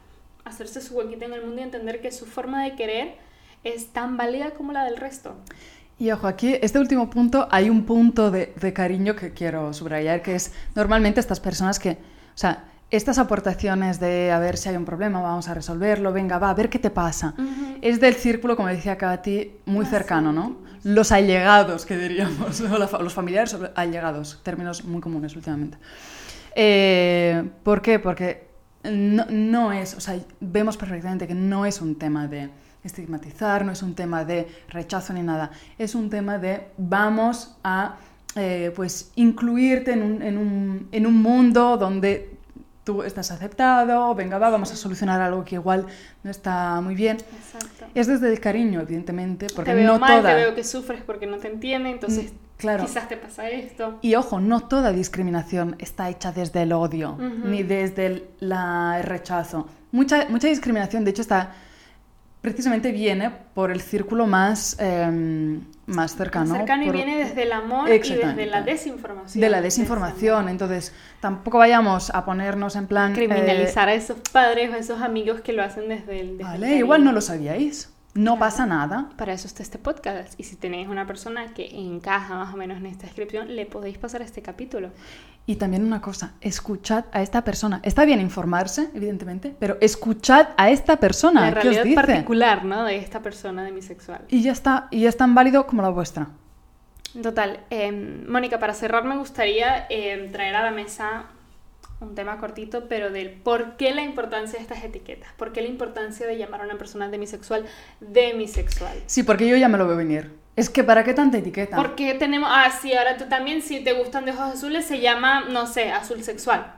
hacerse 0.45 0.81
su 0.81 0.95
huequito 0.95 1.25
en 1.25 1.33
el 1.33 1.43
mundo 1.43 1.61
y 1.61 1.63
entender 1.63 1.99
que 1.99 2.11
su 2.11 2.27
forma 2.27 2.63
de 2.63 2.75
querer 2.75 3.15
es 3.63 3.87
tan 3.87 4.17
válida 4.17 4.51
como 4.51 4.71
la 4.71 4.85
del 4.85 4.97
resto. 4.97 5.35
Y 5.99 6.11
ojo, 6.11 6.27
aquí, 6.27 6.55
este 6.61 6.77
último 6.79 7.09
punto, 7.09 7.47
hay 7.49 7.69
un 7.69 7.83
punto 7.83 8.29
de, 8.29 8.53
de 8.59 8.73
cariño 8.73 9.15
que 9.15 9.31
quiero 9.31 9.73
subrayar, 9.73 10.21
que 10.21 10.35
es 10.35 10.51
normalmente 10.75 11.19
estas 11.19 11.39
personas 11.39 11.79
que, 11.79 11.91
o 11.91 11.95
sea, 12.35 12.65
estas 12.91 13.17
aportaciones 13.17 13.99
de 13.99 14.31
a 14.31 14.39
ver 14.39 14.57
si 14.57 14.69
hay 14.69 14.77
un 14.77 14.85
problema, 14.85 15.21
vamos 15.21 15.49
a 15.49 15.53
resolverlo, 15.53 16.13
venga, 16.13 16.37
va, 16.37 16.51
a 16.51 16.53
ver 16.53 16.69
qué 16.69 16.79
te 16.79 16.89
pasa. 16.91 17.33
Es 17.81 17.99
del 17.99 18.13
círculo, 18.13 18.55
como 18.55 18.69
decía 18.69 18.97
Katy, 18.97 19.51
muy 19.65 19.83
Más 19.83 19.89
cercano, 19.89 20.31
¿no? 20.31 20.57
Los 20.83 21.11
allegados, 21.11 21.85
que 21.85 21.97
diríamos, 21.97 22.61
o 22.61 22.77
la 22.77 22.87
fa- 22.87 22.99
los 22.99 23.13
familiares 23.13 23.57
allegados, 23.75 24.39
términos 24.43 24.85
muy 24.85 25.01
comunes 25.01 25.35
últimamente. 25.35 25.77
Eh, 26.55 27.43
¿Por 27.63 27.81
qué? 27.81 27.99
Porque 27.99 28.47
no, 28.83 29.25
no 29.29 29.73
es, 29.73 29.95
o 29.95 29.99
sea, 29.99 30.17
vemos 30.39 30.77
perfectamente 30.77 31.27
que 31.27 31.35
no 31.35 31.65
es 31.65 31.81
un 31.81 31.95
tema 31.95 32.27
de 32.27 32.49
estigmatizar, 32.87 33.63
no 33.63 33.71
es 33.71 33.83
un 33.83 33.93
tema 33.93 34.25
de 34.25 34.47
rechazo 34.69 35.13
ni 35.13 35.21
nada, 35.21 35.51
es 35.77 35.93
un 35.95 36.09
tema 36.09 36.37
de 36.39 36.67
vamos 36.77 37.55
a 37.63 37.97
eh, 38.35 38.71
pues 38.75 39.11
incluirte 39.15 39.93
en 39.93 40.01
un, 40.03 40.21
en, 40.21 40.37
un, 40.37 40.87
en 40.91 41.05
un 41.07 41.21
mundo 41.21 41.77
donde 41.77 42.35
tú 42.83 43.03
estás 43.03 43.31
aceptado, 43.31 44.15
venga, 44.15 44.37
va, 44.37 44.49
vamos 44.49 44.71
a 44.71 44.75
solucionar 44.77 45.19
algo 45.21 45.43
que 45.43 45.55
igual 45.55 45.85
no 46.23 46.31
está 46.31 46.79
muy 46.81 46.95
bien. 46.95 47.17
Exacto. 47.17 47.85
Es 47.93 48.07
desde 48.07 48.31
el 48.31 48.39
cariño, 48.39 48.79
evidentemente, 48.79 49.47
porque 49.55 49.71
te 49.71 49.75
veo 49.75 49.93
no 49.93 49.99
mal, 49.99 50.19
toda... 50.21 50.29
te 50.29 50.35
veo 50.35 50.55
que 50.55 50.63
sufres 50.63 51.01
porque 51.05 51.27
no 51.27 51.37
te 51.37 51.49
entiende, 51.49 51.89
entonces 51.89 52.31
Mm, 52.31 52.35
claro. 52.59 52.85
quizás 52.85 53.09
te 53.09 53.17
pasa 53.17 53.49
esto. 53.49 53.97
Y 54.01 54.15
ojo, 54.15 54.39
no 54.39 54.61
toda 54.61 54.91
discriminación 54.93 55.75
está 55.79 56.09
hecha 56.09 56.31
desde 56.31 56.61
el 56.61 56.71
odio, 56.73 57.17
ni 57.43 57.61
desde 57.63 58.05
el, 58.05 58.27
la- 58.39 58.95
el 58.99 59.03
rechazo. 59.03 59.67
Mucha, 59.91 60.27
mucha 60.29 60.47
discriminación, 60.47 61.03
de 61.03 61.11
hecho, 61.11 61.21
está 61.23 61.53
precisamente 62.51 62.91
viene 62.91 63.31
por 63.53 63.71
el 63.71 63.81
círculo 63.81 64.27
más, 64.27 64.77
em, 64.79 65.61
más 65.85 66.15
cercano. 66.15 66.55
cercano 66.55 66.83
y 66.83 66.89
viene 66.89 67.17
desde 67.17 67.43
el 67.43 67.51
amor 67.51 67.89
y 67.89 67.99
desde 67.99 68.45
la 68.45 68.61
desinformación. 68.61 69.41
de 69.41 69.49
la 69.49 69.61
desinformación. 69.61 70.49
Entonces, 70.49 70.93
tampoco 71.19 71.57
vayamos 71.57 72.09
a 72.11 72.25
ponernos 72.25 72.75
en 72.75 72.87
plan... 72.87 73.11
eh, 73.11 73.15
Criminalizar 73.15 73.89
a 73.89 73.93
esos 73.93 74.17
padres 74.31 74.69
o 74.71 74.73
a 74.73 74.77
esos 74.77 75.01
amigos 75.01 75.41
que 75.41 75.53
lo 75.53 75.63
hacen 75.63 75.89
desde 75.89 76.19
el... 76.19 76.37
desde 76.37 76.43
vale, 76.51 76.75
igual 76.75 77.03
no 77.03 77.11
lo 77.11 77.21
sabíais. 77.21 77.89
No 78.17 78.31
Claro. 78.35 78.39
pasa 78.39 78.65
nada. 78.65 79.09
Para 79.15 79.33
eso 79.33 79.47
está 79.47 79.61
este 79.63 79.77
podcast. 79.77 80.37
Y 80.39 80.43
si 80.43 80.55
tenéis 80.55 80.87
una 80.87 81.05
persona 81.05 81.53
que 81.53 81.67
encaja 81.77 82.35
más 82.35 82.53
o 82.53 82.57
menos 82.57 82.77
en 82.79 82.87
esta 82.87 83.03
descripción, 83.05 83.55
le 83.55 83.65
podéis 83.65 83.97
pasar 83.97 84.21
este 84.21 84.41
capítulo. 84.41 84.89
Y 85.45 85.55
también 85.55 85.85
una 85.85 86.01
cosa, 86.01 86.33
escuchad 86.41 87.05
a 87.13 87.21
esta 87.21 87.43
persona. 87.43 87.79
Está 87.83 88.03
bien 88.05 88.19
informarse, 88.19 88.89
evidentemente, 88.93 89.55
pero 89.59 89.77
escuchad 89.79 90.47
a 90.57 90.69
esta 90.71 90.97
persona. 90.97 91.41
la 91.41 91.51
¿Qué 91.53 91.57
os 91.59 91.63
realidad 91.75 91.83
dice? 91.83 91.95
particular, 91.95 92.65
¿no? 92.65 92.83
De 92.83 92.97
esta 92.97 93.21
persona 93.21 93.63
demisexual. 93.63 94.21
Y 94.29 94.41
ya 94.41 94.51
está, 94.51 94.87
y 94.91 95.05
es 95.05 95.15
tan 95.15 95.33
válido 95.35 95.65
como 95.67 95.81
la 95.83 95.89
vuestra. 95.89 96.27
Total. 97.21 97.61
eh, 97.69 97.91
Mónica, 98.27 98.59
para 98.59 98.73
cerrar 98.73 99.03
me 99.05 99.15
gustaría 99.17 99.85
eh, 99.89 100.29
traer 100.33 100.55
a 100.55 100.63
la 100.63 100.71
mesa 100.71 101.23
un 101.99 102.13
tema 102.13 102.37
cortito, 102.37 102.87
pero 102.87 103.09
del 103.09 103.31
por 103.31 103.75
qué 103.77 103.93
la 103.93 104.03
importancia 104.03 104.57
de 104.57 104.63
estas 104.63 104.83
etiquetas. 104.83 105.29
¿Por 105.37 105.51
qué 105.51 105.61
la 105.61 105.67
importancia 105.67 106.27
de 106.27 106.37
llamar 106.37 106.61
a 106.61 106.65
una 106.65 106.77
persona 106.77 107.09
demisexual 107.09 107.65
demisexual? 107.99 109.01
Sí, 109.07 109.23
porque 109.23 109.47
yo 109.47 109.55
ya 109.57 109.67
me 109.67 109.77
lo 109.77 109.87
veo 109.87 109.97
venir. 109.97 110.31
Es 110.55 110.69
que 110.69 110.83
¿para 110.83 111.03
qué 111.03 111.13
tanta 111.13 111.37
etiqueta? 111.37 111.75
¿Por 111.75 111.95
qué 111.95 112.13
tenemos... 112.15 112.49
Ah, 112.51 112.71
sí, 112.71 112.93
ahora 112.95 113.17
tú 113.17 113.25
también, 113.29 113.61
si 113.61 113.83
te 113.83 113.93
gustan 113.93 114.25
de 114.25 114.31
ojos 114.31 114.55
azules, 114.55 114.85
se 114.85 114.99
llama, 114.99 115.45
no 115.49 115.67
sé, 115.67 115.91
azul 115.91 116.23
sexual. 116.23 116.73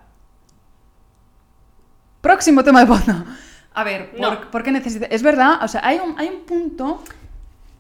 Próximo 2.22 2.64
tema 2.64 2.82
de 2.82 2.88
podcast. 2.88 3.26
A 3.74 3.84
ver, 3.84 4.12
¿por, 4.12 4.20
No. 4.20 4.52
por 4.52 4.64
qué 4.64 4.72
necesita? 4.72 5.06
Es 5.06 5.24
verdad, 5.24 5.64
o 5.64 5.68
sea, 5.68 5.82
hay 5.84 6.00
un, 6.00 6.18
hay 6.20 6.28
un 6.28 6.42
punto... 6.42 7.04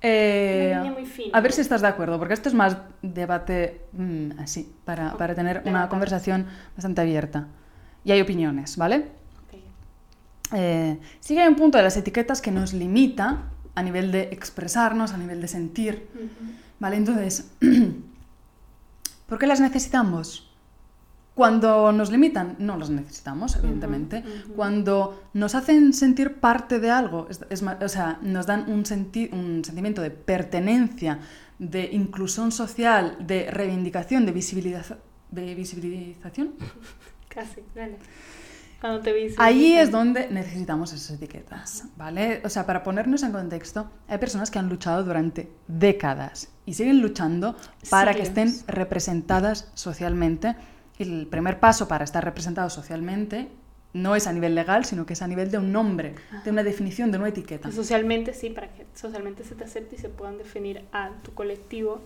eh, 0.01 0.71
Una 0.71 0.83
línea 0.83 0.99
muy 0.99 1.05
fina. 1.05 1.37
a 1.37 1.41
ver 1.41 1.51
si 1.51 1.61
estás 1.61 1.81
de 1.81 1.87
acuerdo, 1.87 2.17
porque 2.19 2.33
esto 2.33 2.49
es 2.49 2.55
más 2.55 2.77
debate 3.01 3.81
mm, 3.93 4.39
así, 4.39 4.73
para, 4.85 5.17
para 5.17 5.35
tener 5.35 5.63
una 5.65 5.89
conversación 5.89 6.47
bastante 6.75 7.01
abierta. 7.01 7.47
Y 8.03 8.11
hay 8.11 8.21
opiniones, 8.21 8.77
¿vale? 8.77 9.19
Eh, 10.51 10.97
sí 11.19 11.35
que 11.35 11.41
hay 11.41 11.47
un 11.47 11.55
punto 11.55 11.77
de 11.77 11.83
las 11.83 11.95
etiquetas 11.95 12.41
que 12.41 12.51
nos 12.51 12.73
limita 12.73 13.43
a 13.75 13.83
nivel 13.83 14.11
de 14.11 14.23
expresarnos, 14.31 15.13
a 15.13 15.17
nivel 15.17 15.41
de 15.41 15.47
sentir. 15.47 16.07
Vale, 16.79 16.95
entonces, 16.95 17.51
¿por 19.27 19.37
qué 19.37 19.47
las 19.47 19.59
necesitamos? 19.59 20.48
Cuando 21.39 21.91
nos 21.93 22.11
limitan, 22.11 22.55
no 22.59 22.75
las 22.77 22.89
necesitamos, 22.89 23.55
evidentemente. 23.55 24.23
ujú. 24.25 24.53
Cuando 24.55 25.23
nos 25.33 25.55
hacen 25.55 25.93
sentir 25.93 26.35
parte 26.41 26.79
de 26.79 26.89
algo, 26.91 27.27
es, 27.29 27.39
es 27.49 27.63
o 27.63 27.87
sea, 27.89 28.19
nos 28.21 28.45
dan 28.45 28.69
un, 28.69 28.83
senti- 28.83 29.29
un 29.31 29.63
sentimiento 29.63 30.01
de 30.01 30.11
pertenencia, 30.11 31.19
de 31.57 31.89
inclusión 31.93 32.51
social, 32.51 33.15
de 33.19 33.49
reivindicación, 33.51 34.25
de, 34.25 34.33
visibiliza- 34.33 34.97
de 35.31 35.55
visibilización, 35.55 36.55
Casi, 37.29 37.61
dale. 37.73 37.97
Cuando 38.81 38.99
te 39.01 39.13
vi... 39.13 39.33
Ahí 39.37 39.73
es 39.73 39.91
donde 39.91 40.29
necesitamos 40.29 40.91
esas 40.93 41.11
etiquetas, 41.17 41.85
¿vale? 41.95 42.41
O 42.43 42.49
sea, 42.49 42.65
para 42.65 42.81
ponernos 42.83 43.23
en 43.23 43.31
contexto, 43.31 43.89
hay 44.07 44.17
personas 44.17 44.51
que 44.51 44.59
han 44.59 44.67
luchado 44.67 45.03
durante 45.03 45.49
décadas 45.67 46.49
y 46.65 46.73
siguen 46.73 47.01
luchando 47.01 47.55
para 47.89 48.13
que 48.13 48.23
estén 48.23 48.53
representadas 48.67 49.69
socialmente. 49.73 50.55
El 50.99 51.27
primer 51.27 51.59
paso 51.59 51.87
para 51.87 52.03
estar 52.03 52.23
representados 52.23 52.73
socialmente 52.73 53.47
no 53.93 54.15
es 54.15 54.27
a 54.27 54.33
nivel 54.33 54.53
legal, 54.53 54.85
sino 54.85 55.05
que 55.05 55.13
es 55.13 55.21
a 55.21 55.27
nivel 55.27 55.49
de 55.49 55.57
un 55.57 55.71
nombre, 55.71 56.13
de 56.43 56.51
una 56.51 56.61
definición, 56.61 57.11
de 57.11 57.17
una 57.17 57.29
etiqueta. 57.29 57.71
Socialmente, 57.71 58.33
sí, 58.33 58.49
para 58.49 58.67
que 58.67 58.85
socialmente 58.93 59.43
se 59.43 59.55
te 59.55 59.63
acepte 59.63 59.95
y 59.95 59.99
se 59.99 60.09
puedan 60.09 60.37
definir 60.37 60.85
a 60.91 61.09
tu 61.23 61.33
colectivo 61.33 62.01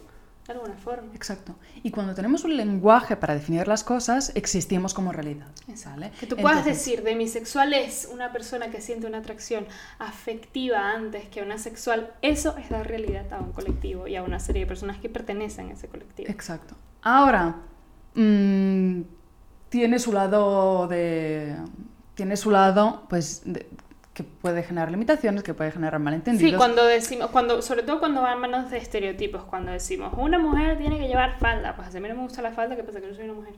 de 0.46 0.54
alguna 0.54 0.76
forma. 0.76 1.14
Exacto. 1.16 1.56
Y 1.84 1.92
cuando 1.92 2.14
tenemos 2.14 2.44
un 2.44 2.56
lenguaje 2.56 3.16
para 3.16 3.34
definir 3.34 3.68
las 3.68 3.84
cosas, 3.84 4.32
existimos 4.36 4.94
como 4.94 5.12
realidad. 5.12 5.48
¿vale? 5.86 6.12
Que 6.20 6.28
tú 6.28 6.36
puedas 6.36 6.60
Entonces, 6.60 6.86
decir, 6.86 7.04
demisexual 7.04 7.74
es 7.74 8.10
una 8.12 8.32
persona 8.32 8.70
que 8.70 8.82
siente 8.82 9.08
una 9.08 9.20
atracción 9.20 9.66
afectiva 10.00 10.92
antes 10.92 11.28
que 11.30 11.42
una 11.42 11.58
sexual, 11.58 12.14
eso 12.22 12.58
es 12.58 12.70
dar 12.70 12.88
realidad 12.88 13.32
a 13.34 13.40
un 13.40 13.54
colectivo 13.54 14.08
y 14.08 14.16
a 14.16 14.24
una 14.24 14.40
serie 14.40 14.62
de 14.62 14.68
personas 14.68 14.98
que 14.98 15.10
pertenecen 15.10 15.70
a 15.70 15.74
ese 15.74 15.88
colectivo. 15.88 16.30
Exacto. 16.30 16.76
Ahora, 17.02 17.56
mm, 18.16 19.02
tiene 19.70 20.00
su 20.00 20.12
lado 20.14 20.88
de. 20.88 21.56
Tiene 22.16 22.38
su 22.38 22.52
lado, 22.52 23.04
pues, 23.10 23.42
de- 23.46 23.68
que 24.14 24.24
puede 24.24 24.62
generar 24.62 24.92
limitaciones, 24.92 25.42
que 25.42 25.56
puede 25.56 25.72
generar 25.72 26.00
malentendidos. 26.00 26.52
Sí, 26.52 26.56
cuando 26.56 26.86
decimos, 26.86 27.32
cuando, 27.32 27.64
sobre 27.64 27.82
todo 27.82 27.98
cuando 28.00 28.22
va 28.22 28.34
a 28.34 28.36
manos 28.36 28.70
de 28.70 28.78
estereotipos, 28.78 29.44
cuando 29.46 29.72
decimos 29.72 30.14
una 30.16 30.38
mujer 30.38 30.78
tiene 30.78 31.00
que 31.00 31.08
llevar 31.08 31.40
falda, 31.40 31.76
pues 31.76 31.96
a 31.96 32.00
mí 32.00 32.08
no 32.08 32.14
me 32.14 32.22
gusta 32.22 32.44
la 32.44 32.52
falda, 32.52 32.76
¿qué 32.76 32.84
pasa? 32.84 33.02
Que 33.02 33.08
yo 33.08 33.16
soy 33.16 33.24
una 33.26 33.34
mujer. 33.34 33.54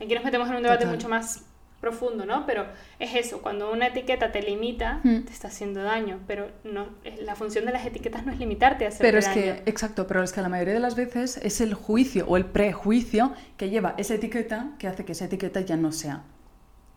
Aquí 0.00 0.12
nos 0.14 0.24
metemos 0.24 0.48
en 0.50 0.56
un 0.56 0.62
debate 0.64 0.80
Total. 0.80 0.96
mucho 0.96 1.08
más 1.08 1.44
profundo, 1.82 2.24
¿no? 2.24 2.46
Pero 2.46 2.64
es 2.98 3.14
eso, 3.14 3.42
cuando 3.42 3.70
una 3.70 3.88
etiqueta 3.88 4.32
te 4.32 4.40
limita, 4.40 5.00
Hmm. 5.04 5.24
te 5.24 5.32
está 5.32 5.48
haciendo 5.48 5.82
daño, 5.82 6.20
pero 6.26 6.48
no, 6.64 6.86
la 7.20 7.34
función 7.34 7.66
de 7.66 7.72
las 7.72 7.84
etiquetas 7.84 8.24
no 8.24 8.32
es 8.32 8.38
limitarte 8.38 8.86
a 8.86 8.88
hacer 8.88 9.00
Pero 9.02 9.18
es 9.18 9.26
daño. 9.26 9.34
que, 9.42 9.62
exacto, 9.66 10.06
pero 10.06 10.22
es 10.22 10.32
que 10.32 10.40
la 10.40 10.48
mayoría 10.48 10.72
de 10.74 10.80
las 10.80 10.94
veces 10.94 11.38
es 11.42 11.60
el 11.60 11.74
juicio 11.74 12.24
o 12.28 12.36
el 12.38 12.46
prejuicio 12.46 13.32
que 13.58 13.68
lleva 13.68 13.94
esa 13.98 14.14
etiqueta 14.14 14.70
que 14.78 14.86
hace 14.88 15.04
que 15.04 15.12
esa 15.12 15.24
etiqueta 15.26 15.60
ya 15.60 15.76
no 15.76 15.90
sea 15.92 16.22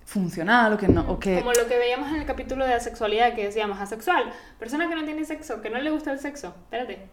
funcional 0.05 0.73
o 0.73 0.77
que 0.77 0.87
no. 0.87 1.01
O 1.11 1.19
que, 1.19 1.39
Como 1.39 1.51
lo 1.53 1.67
que 1.67 1.79
veíamos 1.79 2.09
en 2.09 2.17
el 2.17 2.25
capítulo 2.27 2.63
de 2.65 2.75
asexualidad, 2.75 3.33
que 3.33 3.43
decíamos 3.45 3.79
asexual, 3.79 4.31
persona 4.59 4.87
que 4.87 4.93
no 4.95 5.03
tiene 5.03 5.25
sexo, 5.25 5.61
que 5.63 5.71
no 5.71 5.79
le 5.79 5.89
gusta 5.89 6.11
el 6.11 6.19
sexo, 6.19 6.49
espérate, 6.65 7.07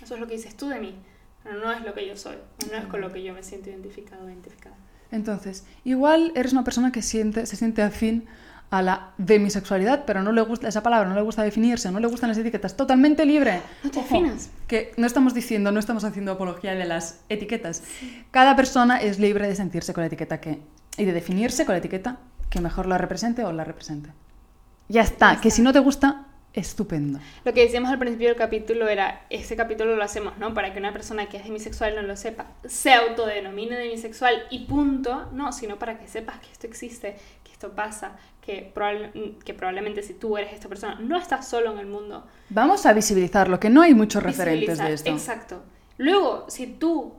eso 0.00 0.14
es 0.14 0.20
lo 0.20 0.26
que 0.28 0.34
dices 0.34 0.56
tú 0.56 0.68
de 0.68 0.78
mí, 0.78 0.94
pero 1.42 1.58
no 1.58 1.72
es 1.72 1.82
lo 1.82 1.94
que 1.94 2.06
yo 2.06 2.16
soy, 2.16 2.36
no 2.70 2.76
es 2.78 2.84
con 2.86 3.00
lo 3.00 3.12
que 3.12 3.24
yo 3.24 3.34
me 3.34 3.42
siento 3.42 3.70
identificado 3.70 4.24
o 4.24 4.28
identificada. 4.28 4.76
Entonces, 5.10 5.64
igual 5.84 6.32
eres 6.34 6.52
una 6.52 6.64
persona 6.64 6.92
que 6.92 7.02
siente, 7.02 7.46
se 7.46 7.56
siente 7.56 7.82
afín 7.82 8.26
a 8.70 8.82
la 8.82 9.10
demisexualidad, 9.16 10.04
pero 10.06 10.22
no 10.22 10.32
le 10.32 10.40
gusta 10.42 10.68
esa 10.68 10.82
palabra, 10.82 11.08
no 11.08 11.14
le 11.14 11.22
gusta 11.22 11.42
definirse, 11.42 11.90
no 11.92 12.00
le 12.00 12.08
gustan 12.08 12.30
las 12.30 12.38
etiquetas, 12.38 12.76
totalmente 12.76 13.24
libre. 13.24 13.60
No 13.84 13.90
te 13.90 14.00
Ojo. 14.00 14.22
Que 14.66 14.92
no 14.96 15.06
estamos 15.06 15.34
diciendo, 15.34 15.70
no 15.70 15.78
estamos 15.78 16.02
haciendo 16.04 16.32
apología 16.32 16.74
de 16.74 16.84
las 16.84 17.20
etiquetas. 17.28 17.82
Cada 18.32 18.56
persona 18.56 18.96
es 19.00 19.20
libre 19.20 19.46
de 19.46 19.54
sentirse 19.54 19.92
con 19.94 20.02
la 20.02 20.06
etiqueta 20.08 20.40
que 20.40 20.58
y 20.98 21.04
de 21.04 21.12
definirse 21.12 21.64
con 21.64 21.74
la 21.74 21.78
etiqueta 21.78 22.18
que 22.50 22.60
mejor 22.60 22.86
la 22.86 22.98
represente 22.98 23.44
o 23.44 23.52
la 23.52 23.64
represente. 23.64 24.10
Ya 24.88 25.02
está, 25.02 25.34
Ya 25.34 25.40
que 25.40 25.48
está. 25.48 25.56
si 25.56 25.62
no 25.62 25.72
te 25.72 25.78
gusta, 25.80 26.25
estupendo. 26.56 27.20
Lo 27.44 27.52
que 27.54 27.60
decíamos 27.60 27.90
al 27.90 27.98
principio 27.98 28.28
del 28.28 28.36
capítulo 28.36 28.88
era, 28.88 29.26
este 29.30 29.54
capítulo 29.54 29.94
lo 29.94 30.02
hacemos, 30.02 30.36
¿no? 30.38 30.52
Para 30.54 30.72
que 30.72 30.78
una 30.80 30.92
persona 30.92 31.28
que 31.28 31.36
es 31.36 31.44
demisexual 31.44 31.94
no 31.94 32.02
lo 32.02 32.16
sepa, 32.16 32.46
se 32.64 32.92
autodenomine 32.92 33.76
demisexual 33.76 34.34
y 34.50 34.66
punto, 34.66 35.28
no, 35.32 35.52
sino 35.52 35.78
para 35.78 35.98
que 35.98 36.08
sepas 36.08 36.40
que 36.40 36.50
esto 36.50 36.66
existe, 36.66 37.16
que 37.44 37.52
esto 37.52 37.72
pasa, 37.74 38.16
que, 38.40 38.72
probable- 38.74 39.38
que 39.44 39.54
probablemente 39.54 40.02
si 40.02 40.14
tú 40.14 40.36
eres 40.36 40.52
esta 40.52 40.68
persona, 40.68 40.98
no 41.00 41.16
estás 41.16 41.46
solo 41.46 41.72
en 41.72 41.78
el 41.78 41.86
mundo. 41.86 42.26
Vamos 42.48 42.86
a 42.86 42.92
visibilizarlo, 42.92 43.60
que 43.60 43.70
no 43.70 43.82
hay 43.82 43.94
muchos 43.94 44.22
referentes 44.22 44.78
de 44.78 44.92
esto. 44.94 45.10
Exacto. 45.10 45.62
Luego, 45.98 46.46
si 46.48 46.66
tú 46.66 47.14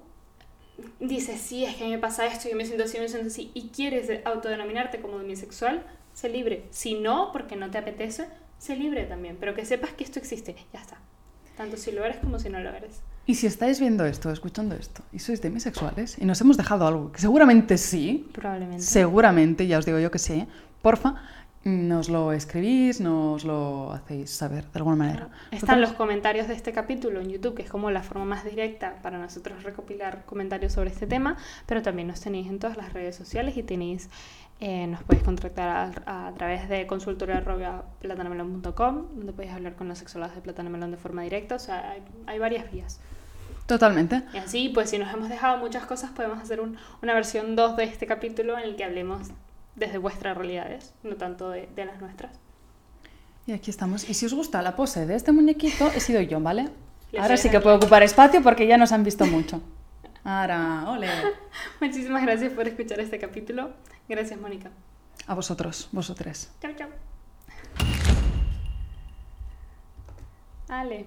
dices, 0.99 1.39
sí, 1.41 1.63
es 1.65 1.75
que 1.75 1.87
me 1.87 1.97
pasa 1.97 2.25
esto, 2.25 2.49
yo 2.49 2.55
me 2.55 2.65
siento 2.65 2.83
así, 2.83 2.99
me 2.99 3.07
siento 3.09 3.27
así, 3.27 3.51
y 3.53 3.69
quieres 3.69 4.07
de- 4.07 4.21
autodenominarte 4.25 4.99
como 4.99 5.19
demisexual, 5.19 5.83
sé 6.13 6.29
libre. 6.29 6.65
Si 6.71 6.95
no, 6.95 7.31
porque 7.31 7.55
no 7.55 7.69
te 7.71 7.77
apetece, 7.77 8.27
sé 8.57 8.75
libre 8.75 9.03
también. 9.05 9.37
Pero 9.39 9.53
que 9.55 9.65
sepas 9.65 9.91
que 9.91 10.03
esto 10.03 10.19
existe, 10.19 10.55
ya 10.73 10.81
está. 10.81 10.97
Tanto 11.55 11.77
si 11.77 11.91
lo 11.91 12.03
eres 12.05 12.17
como 12.17 12.37
si 12.39 12.49
no 12.49 12.59
lo 12.59 12.69
eres. 12.69 13.01
Y 13.25 13.35
si 13.35 13.47
estáis 13.47 13.79
viendo 13.79 14.05
esto, 14.05 14.31
escuchando 14.31 14.75
esto, 14.75 15.03
y 15.11 15.19
sois 15.19 15.41
demisexuales, 15.41 16.17
y 16.17 16.23
nos 16.25 16.39
hemos 16.39 16.55
dejado 16.55 16.87
algo, 16.87 17.11
que 17.11 17.19
seguramente 17.19 17.77
sí, 17.77 18.29
Probablemente. 18.31 18.83
seguramente, 18.83 19.67
ya 19.67 19.79
os 19.79 19.85
digo 19.85 19.99
yo 19.99 20.09
que 20.11 20.19
sí, 20.19 20.47
porfa, 20.81 21.15
nos 21.67 22.07
lo 22.09 22.31
escribís, 22.31 23.01
nos 23.01 23.43
lo 23.43 23.91
hacéis 23.91 24.29
saber 24.31 24.63
de 24.71 24.79
alguna 24.79 24.95
manera. 24.95 25.29
Están 25.51 25.81
los 25.81 25.91
comentarios 25.93 26.47
de 26.47 26.53
este 26.53 26.71
capítulo 26.71 27.19
en 27.19 27.29
YouTube, 27.29 27.55
que 27.55 27.63
es 27.63 27.69
como 27.69 27.91
la 27.91 28.03
forma 28.03 28.23
más 28.25 28.45
directa 28.45 28.95
para 29.01 29.17
nosotros 29.17 29.63
recopilar 29.63 30.23
comentarios 30.25 30.71
sobre 30.73 30.91
este 30.91 31.07
tema, 31.07 31.35
pero 31.65 31.81
también 31.81 32.07
nos 32.07 32.21
tenéis 32.21 32.47
en 32.47 32.59
todas 32.59 32.77
las 32.77 32.93
redes 32.93 33.15
sociales 33.17 33.57
y 33.57 33.63
tenéis, 33.63 34.09
eh, 34.61 34.87
nos 34.87 35.03
podéis 35.03 35.23
contactar 35.23 36.01
a, 36.05 36.27
a 36.27 36.33
través 36.33 36.69
de 36.69 36.87
consultorio.platanamelon.com, 36.87 39.05
donde 39.15 39.33
podéis 39.33 39.53
hablar 39.53 39.75
con 39.75 39.87
los 39.87 39.97
sexólogos 39.99 40.35
de 40.35 40.41
Platana 40.41 40.69
Melón 40.69 40.91
de 40.91 40.97
forma 40.97 41.21
directa, 41.23 41.55
o 41.55 41.59
sea, 41.59 41.91
hay, 41.91 42.01
hay 42.25 42.39
varias 42.39 42.71
vías. 42.71 42.99
Totalmente. 43.65 44.23
Y 44.33 44.37
así, 44.37 44.69
pues 44.73 44.89
si 44.89 44.97
nos 44.97 45.13
hemos 45.13 45.27
dejado 45.27 45.57
muchas 45.57 45.85
cosas, 45.85 46.11
podemos 46.11 46.39
hacer 46.39 46.61
un- 46.61 46.77
una 47.03 47.13
versión 47.13 47.57
2 47.57 47.75
de 47.75 47.83
este 47.83 48.07
capítulo 48.07 48.57
en 48.57 48.63
el 48.63 48.77
que 48.77 48.85
hablemos 48.85 49.27
desde 49.77 49.99
vuestras 49.99 50.35
realidades, 50.35 50.93
no 51.03 51.15
tanto 51.15 51.49
de, 51.51 51.69
de 51.73 51.85
las 51.85 52.01
nuestras. 52.01 52.31
Y 53.45 53.53
aquí 53.53 53.69
estamos. 53.71 54.09
Y 54.09 54.13
si 54.13 54.25
os 54.25 54.33
gusta 54.33 54.61
la 54.61 54.75
pose 54.75 55.05
de 55.05 55.15
este 55.15 55.31
muñequito, 55.31 55.87
he 55.95 56.01
sido 56.01 56.19
yo, 56.19 56.41
¿vale? 56.41 56.69
Les 57.13 57.21
Ahora 57.21 57.37
sí 57.37 57.49
que 57.49 57.61
puedo 57.61 57.77
ocupar 57.77 58.03
espacio 58.03 58.43
porque 58.43 58.67
ya 58.67 58.77
nos 58.77 58.91
han 58.91 59.05
visto 59.05 59.25
mucho. 59.25 59.61
Ahora, 60.25 60.83
ole. 60.89 61.07
Muchísimas 61.79 62.21
gracias 62.23 62.51
por 62.51 62.67
escuchar 62.67 62.99
este 62.99 63.17
capítulo. 63.17 63.71
Gracias, 64.09 64.37
Mónica. 64.41 64.71
A 65.25 65.33
vosotros, 65.33 65.87
vosotros. 65.93 66.49
Chao, 66.59 66.73
chao. 66.75 66.89
Ale. 70.67 71.05